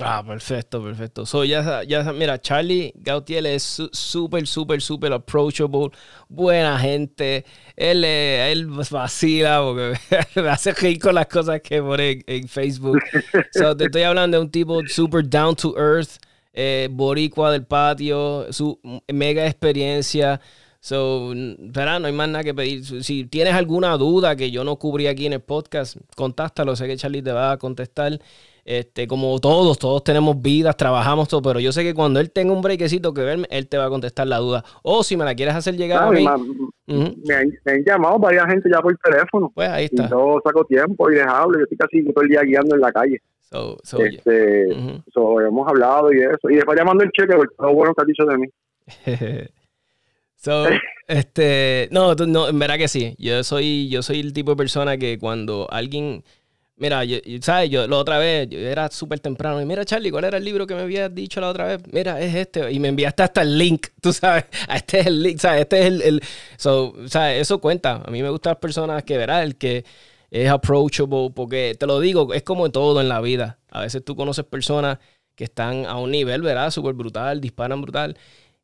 Ah, 0.00 0.22
perfecto, 0.26 0.82
perfecto. 0.82 1.26
So, 1.26 1.44
ya, 1.44 1.82
ya, 1.84 2.12
mira, 2.14 2.40
Charlie 2.40 2.92
Gautier 2.96 3.44
es 3.46 3.62
súper, 3.92 4.46
súper, 4.46 4.80
súper 4.80 5.12
approachable, 5.12 5.90
buena 6.28 6.78
gente. 6.78 7.44
Él, 7.76 8.02
eh, 8.04 8.50
él 8.50 8.66
vacila 8.68 9.60
porque 9.62 9.92
me 10.40 10.48
hace 10.48 10.72
reír 10.72 10.98
con 10.98 11.14
las 11.14 11.26
cosas 11.26 11.60
que 11.60 11.82
pone 11.82 12.12
en, 12.12 12.24
en 12.26 12.48
Facebook. 12.48 12.98
So, 13.52 13.76
te 13.76 13.84
estoy 13.84 14.02
hablando 14.02 14.38
de 14.38 14.44
un 14.44 14.50
tipo 14.50 14.80
super 14.86 15.22
down 15.28 15.54
to 15.56 15.74
earth, 15.76 16.16
eh, 16.52 16.88
boricua 16.90 17.50
del 17.52 17.64
patio, 17.64 18.52
su 18.52 18.78
mega 19.12 19.46
experiencia. 19.46 20.40
So, 20.80 21.32
¿verdad? 21.58 22.00
No 22.00 22.08
hay 22.08 22.12
más 22.12 22.28
nada 22.28 22.42
que 22.42 22.54
pedir. 22.54 22.84
Si 23.04 23.24
tienes 23.26 23.54
alguna 23.54 23.96
duda 23.96 24.34
que 24.34 24.50
yo 24.50 24.64
no 24.64 24.76
cubrí 24.76 25.06
aquí 25.06 25.26
en 25.26 25.32
el 25.32 25.40
podcast, 25.40 25.96
contáctalo. 26.16 26.74
Sé 26.74 26.88
que 26.88 26.96
Charlie 26.96 27.22
te 27.22 27.30
va 27.30 27.52
a 27.52 27.56
contestar. 27.56 28.18
Este, 28.64 29.08
como 29.08 29.38
todos, 29.40 29.78
todos 29.78 30.04
tenemos 30.04 30.40
vidas, 30.40 30.76
trabajamos 30.76 31.28
todo, 31.28 31.42
pero 31.42 31.58
yo 31.58 31.72
sé 31.72 31.82
que 31.82 31.94
cuando 31.94 32.20
él 32.20 32.30
tenga 32.30 32.52
un 32.52 32.62
brequecito 32.62 33.12
que 33.12 33.22
verme, 33.22 33.46
él 33.50 33.68
te 33.68 33.76
va 33.76 33.86
a 33.86 33.88
contestar 33.88 34.26
la 34.26 34.38
duda. 34.38 34.64
O 34.82 35.02
si 35.02 35.16
me 35.16 35.24
la 35.24 35.34
quieres 35.34 35.54
hacer 35.54 35.76
llegar 35.76 36.02
a 36.02 36.10
mí. 36.10 36.26
me, 36.86 37.34
han, 37.34 37.84
llamado 37.84 38.18
varias 38.18 38.46
gente 38.46 38.68
ya 38.72 38.80
por 38.80 38.96
teléfono. 38.98 39.52
Pues 39.54 39.68
ahí 39.68 39.84
está. 39.84 40.06
Y 40.06 40.10
yo 40.10 40.40
saco 40.44 40.64
tiempo 40.64 41.10
y 41.10 41.14
les 41.14 41.26
hablo. 41.26 41.58
Yo 41.58 41.64
estoy 41.64 41.78
casi 41.78 42.04
todo 42.12 42.22
el 42.22 42.28
día 42.28 42.42
guiando 42.42 42.74
en 42.74 42.80
la 42.80 42.90
calle. 42.92 43.22
Este, 43.98 44.72
hemos 44.72 45.68
hablado 45.68 46.12
y 46.12 46.20
eso. 46.20 46.50
Y 46.50 46.56
después 46.56 46.78
llamando 46.78 47.04
el 47.04 47.10
cheque 47.10 47.34
por 47.34 47.52
todo 47.54 47.72
bueno 47.72 47.94
que 47.94 48.02
has 48.02 48.06
dicho 48.06 48.24
de 48.24 48.38
mí. 48.38 48.48
So, 50.42 50.66
este, 51.06 51.88
no, 51.92 52.16
no, 52.16 52.48
en 52.48 52.58
verdad 52.58 52.76
que 52.76 52.88
sí. 52.88 53.14
Yo 53.16 53.44
soy, 53.44 53.88
yo 53.88 54.02
soy 54.02 54.18
el 54.18 54.32
tipo 54.32 54.50
de 54.50 54.56
persona 54.56 54.96
que 54.96 55.16
cuando 55.16 55.68
alguien 55.70 56.24
Mira, 56.82 57.04
yo, 57.04 57.18
¿sabes? 57.42 57.70
Yo 57.70 57.86
la 57.86 57.96
otra 57.96 58.18
vez, 58.18 58.48
yo 58.48 58.58
era 58.58 58.90
súper 58.90 59.20
temprano. 59.20 59.60
Y 59.62 59.66
mira, 59.66 59.84
Charlie, 59.84 60.10
¿cuál 60.10 60.24
era 60.24 60.38
el 60.38 60.44
libro 60.44 60.66
que 60.66 60.74
me 60.74 60.80
habías 60.80 61.14
dicho 61.14 61.40
la 61.40 61.48
otra 61.48 61.66
vez? 61.66 61.82
Mira, 61.92 62.20
es 62.20 62.34
este. 62.34 62.72
Y 62.72 62.80
me 62.80 62.88
enviaste 62.88 63.22
hasta 63.22 63.42
el 63.42 63.56
link, 63.56 63.86
tú 64.00 64.12
sabes. 64.12 64.46
Este 64.68 64.98
es 64.98 65.06
el 65.06 65.22
link, 65.22 65.38
¿sabes? 65.38 65.60
Este 65.60 65.78
es 65.78 65.86
el. 65.86 66.02
el 66.02 66.22
so, 66.56 66.94
¿sabes? 67.06 67.42
Eso 67.42 67.60
cuenta. 67.60 68.02
A 68.04 68.10
mí 68.10 68.20
me 68.20 68.30
gustan 68.30 68.52
las 68.52 68.58
personas 68.58 69.04
que, 69.04 69.16
verás, 69.16 69.44
el 69.44 69.54
que 69.54 69.84
es 70.32 70.50
approachable. 70.50 71.30
Porque 71.34 71.76
te 71.78 71.86
lo 71.86 72.00
digo, 72.00 72.32
es 72.34 72.42
como 72.42 72.70
todo 72.70 73.00
en 73.00 73.08
la 73.08 73.20
vida. 73.20 73.58
A 73.70 73.82
veces 73.82 74.04
tú 74.04 74.16
conoces 74.16 74.44
personas 74.44 74.98
que 75.36 75.44
están 75.44 75.86
a 75.86 75.96
un 75.98 76.10
nivel, 76.10 76.42
¿verdad? 76.42 76.70
Súper 76.70 76.94
brutal, 76.94 77.40
disparan 77.40 77.80
brutal. 77.82 78.16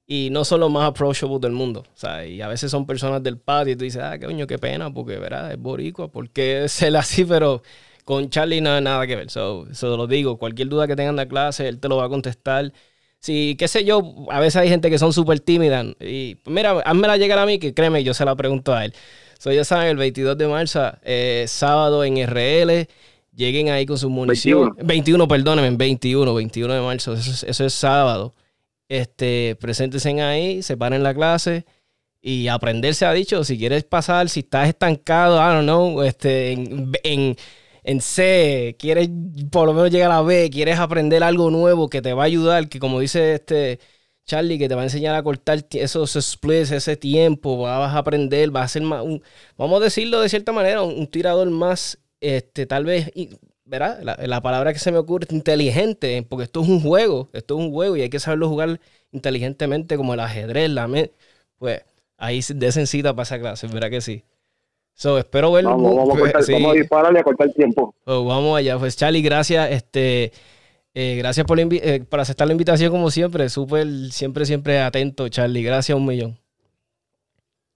Y 0.07 0.31
no 0.31 0.45
son 0.45 0.61
los 0.61 0.71
más 0.71 0.89
approachable 0.89 1.39
del 1.41 1.53
mundo. 1.53 1.85
¿sabes? 1.95 2.31
Y 2.31 2.41
a 2.43 2.49
veces 2.49 2.71
son 2.71 2.87
personas 2.87 3.23
del 3.23 3.39
patio 3.39 3.75
y 3.75 3.77
tú 3.77 3.85
dices, 3.85 4.03
ah, 4.03 4.19
coño, 4.19 4.47
qué 4.47 4.59
pena, 4.59 4.93
porque, 4.93 5.19
¿verdad? 5.19 5.53
Es 5.53 5.59
boricua, 5.59 6.11
porque 6.11 6.65
es 6.65 6.83
el 6.83 6.97
así, 6.97 7.25
pero 7.25 7.63
con 8.05 8.31
Charlie 8.31 8.61
no 8.63 8.71
hay 8.73 8.83
nada 8.83 9.07
que 9.07 9.17
ver. 9.17 9.27
Eso 9.27 9.67
lo 9.83 10.07
digo. 10.07 10.39
Cualquier 10.39 10.69
duda 10.69 10.87
que 10.87 10.97
tengan 10.97 11.17
de 11.17 11.29
clase, 11.29 11.69
él 11.69 11.79
te 11.81 11.89
lo 11.89 11.99
va 11.99 12.07
a 12.07 12.09
contestar. 12.09 12.73
Si, 13.21 13.57
qué 13.59 13.69
sé 13.69 13.85
yo, 13.85 14.15
a 14.31 14.41
veces 14.41 14.57
hay 14.57 14.69
gente 14.69 14.91
que 14.91 14.99
son 14.99 15.13
súper 15.13 15.41
tímidas. 15.41 15.87
Y 16.01 16.39
mira, 16.47 16.81
házmela 16.81 17.17
llegar 17.17 17.39
a 17.39 17.47
mí, 17.47 17.59
que 17.59 17.75
créeme, 17.75 18.05
yo 18.05 18.15
se 18.15 18.25
la 18.25 18.37
pregunto 18.37 18.73
a 18.75 18.85
él. 18.85 18.95
So, 19.39 19.53
ya 19.53 19.65
saben, 19.65 19.89
el 19.89 19.97
22 19.97 20.37
de 20.37 20.47
marzo, 20.49 20.93
eh, 21.03 21.45
sábado 21.49 22.05
en 22.05 22.19
RL. 22.19 22.87
Lleguen 23.35 23.71
ahí 23.71 23.87
con 23.87 23.97
su 23.97 24.11
munición. 24.11 24.75
21, 24.77 24.87
21 24.87 25.29
perdónenme, 25.29 25.77
21, 25.77 26.35
21 26.35 26.75
de 26.75 26.81
marzo. 26.81 27.15
Eso 27.15 27.65
es, 27.65 27.73
sábado. 27.73 28.35
Este, 28.89 29.57
preséntense 29.61 30.21
ahí, 30.21 30.63
separen 30.63 31.03
la 31.03 31.15
clase 31.15 31.65
y 32.21 32.49
aprender 32.49 32.95
se 32.95 33.07
ha 33.07 33.13
dicho. 33.13 33.45
Si 33.45 33.57
quieres 33.57 33.85
pasar, 33.85 34.29
si 34.29 34.41
estás 34.41 34.69
estancado, 34.69 35.37
I 35.37 35.55
don't 35.55 35.65
know, 35.65 36.03
este, 36.03 36.53
en 37.05 37.37
en 37.89 38.03
C, 38.03 38.77
quieres 38.79 39.09
por 39.51 39.67
lo 39.67 39.73
menos 39.73 39.91
llegar 39.91 40.11
a 40.11 40.21
B, 40.21 40.51
quieres 40.53 40.79
aprender 40.79 41.23
algo 41.23 41.51
nuevo 41.51 41.89
que 41.89 42.03
te 42.03 42.13
va 42.13 42.25
a 42.25 42.27
ayudar, 42.27 42.69
que 42.69 42.79
como 42.79 43.01
dice 43.01 43.33
este 43.33 43.81
Charlie, 44.29 44.59
que 44.59 44.69
te 44.69 44.75
va 44.75 44.83
a 44.83 44.85
enseñar 44.85 45.15
a 45.17 45.23
cortar 45.23 45.65
esos 45.73 46.13
splits, 46.13 46.71
ese 46.71 46.97
tiempo, 46.99 47.57
vas 47.57 47.95
a 47.95 47.99
aprender, 47.99 48.51
vas 48.51 48.67
a 48.67 48.69
ser 48.69 48.83
más, 48.83 49.03
un, 49.03 49.23
vamos 49.57 49.81
a 49.81 49.85
decirlo 49.85 50.21
de 50.21 50.29
cierta 50.29 50.53
manera, 50.53 50.83
un, 50.83 51.07
tirador 51.07 51.49
más, 51.49 51.99
este, 52.21 52.67
tal 52.67 52.85
vez, 52.85 53.11
¿verdad? 53.65 54.01
La, 54.03 54.43
palabra 54.43 54.75
que 54.75 54.79
se 54.79 54.93
me 54.93 54.99
ocurre 54.99 55.25
es 55.27 55.33
inteligente, 55.35 56.27
porque 56.29 56.45
esto 56.45 56.61
es 56.63 56.69
un 56.69 56.83
juego, 56.83 57.31
esto 57.33 57.59
es 57.59 57.65
un 57.65 57.73
juego 57.73 57.97
y 57.97 58.03
hay 58.03 58.11
que 58.11 58.21
saberlo 58.21 58.51
jugar 58.51 58.79
inteligentemente 59.13 59.97
como 59.97 60.13
el 60.13 60.21
ajedrez, 60.21 60.69
la 60.69 60.87
pues 61.57 61.81
ahí 62.19 62.41
de 62.47 62.87
cita 62.87 63.15
para 63.15 63.23
esa 63.23 63.39
clase, 63.39 63.67
¿verdad 63.67 63.89
que 63.89 64.03
sí? 64.03 64.25
So, 64.93 65.17
espero 65.17 65.53
verlo. 65.53 65.71
Vamos, 65.71 65.97
vamos, 65.97 66.17
a, 66.17 66.21
cortar, 66.21 66.43
vamos 66.53 66.73
a 66.73 66.75
dispararle 66.75 67.21
a 67.21 67.23
cortar 67.23 67.51
tiempo. 67.53 67.95
vamos 68.05 68.59
allá. 68.59 68.77
Pues 68.79 68.97
Charlie, 68.97 69.23
gracias. 69.23 69.71
Este, 69.71 70.33
eh, 70.95 71.17
gracias 71.17 71.47
por, 71.47 71.59
eh, 71.61 72.05
por 72.09 72.21
aceptar 72.21 72.47
la 72.47 72.53
invitación 72.53 72.91
como 72.91 73.11
siempre. 73.11 73.49
Súper, 73.49 73.87
siempre, 74.11 74.45
siempre 74.47 74.81
atento, 74.81 75.29
Charlie. 75.29 75.63
Gracias 75.63 75.97
un 75.97 76.07
millón. 76.07 76.39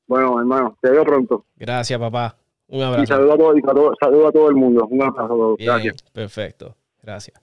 Bueno, 0.07 0.39
hermano, 0.39 0.77
te 0.81 0.91
veo 0.91 1.05
pronto. 1.05 1.45
Gracias, 1.57 1.99
papá. 1.99 2.37
Un 2.69 2.83
abrazo. 2.83 3.05
Y 3.05 3.07
saludo 3.07 3.33
a 3.35 3.37
todo, 3.75 3.95
saludo 4.01 4.29
a 4.29 4.33
todo 4.33 4.49
el 4.49 4.57
mundo. 4.57 4.87
Un 4.91 5.03
abrazo 5.03 5.25
a 5.25 5.29
todos. 5.29 5.57
Gracias. 5.59 6.03
Perfecto. 6.13 6.75
Gracias. 7.03 7.41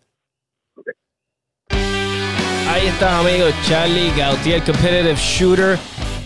Ahí 1.71 2.87
está, 2.87 3.19
amigos. 3.19 3.53
Charlie 3.67 4.11
Gautier, 4.15 4.63
Competitive 4.63 5.15
Shooter, 5.15 5.77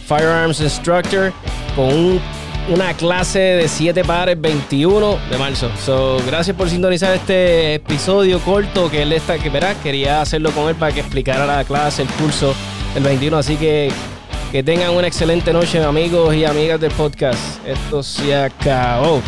Firearms 0.05 0.59
Instructor, 0.59 1.31
con 1.75 1.85
un 1.85 2.21
una 2.69 2.93
clase 2.93 3.39
de 3.39 3.67
7 3.67 4.03
pares 4.03 4.39
21 4.39 5.17
de 5.29 5.37
marzo. 5.37 5.69
So, 5.83 6.17
gracias 6.25 6.55
por 6.55 6.69
sintonizar 6.69 7.13
este 7.13 7.75
episodio 7.75 8.39
corto 8.39 8.89
que 8.89 9.01
él 9.01 9.13
está, 9.13 9.37
que 9.37 9.49
verá, 9.49 9.75
quería 9.75 10.21
hacerlo 10.21 10.51
con 10.51 10.69
él 10.69 10.75
para 10.75 10.93
que 10.93 11.01
explicara 11.01 11.45
la 11.45 11.63
clase, 11.63 12.03
el 12.03 12.07
curso 12.09 12.53
del 12.93 13.03
21. 13.03 13.37
Así 13.37 13.57
que 13.57 13.91
que 14.51 14.61
tengan 14.61 14.91
una 14.91 15.07
excelente 15.07 15.51
noche, 15.51 15.83
amigos 15.83 16.35
y 16.35 16.45
amigas 16.45 16.79
del 16.79 16.91
podcast. 16.91 17.65
Esto 17.65 18.03
se 18.03 18.35
acabó. 18.35 19.19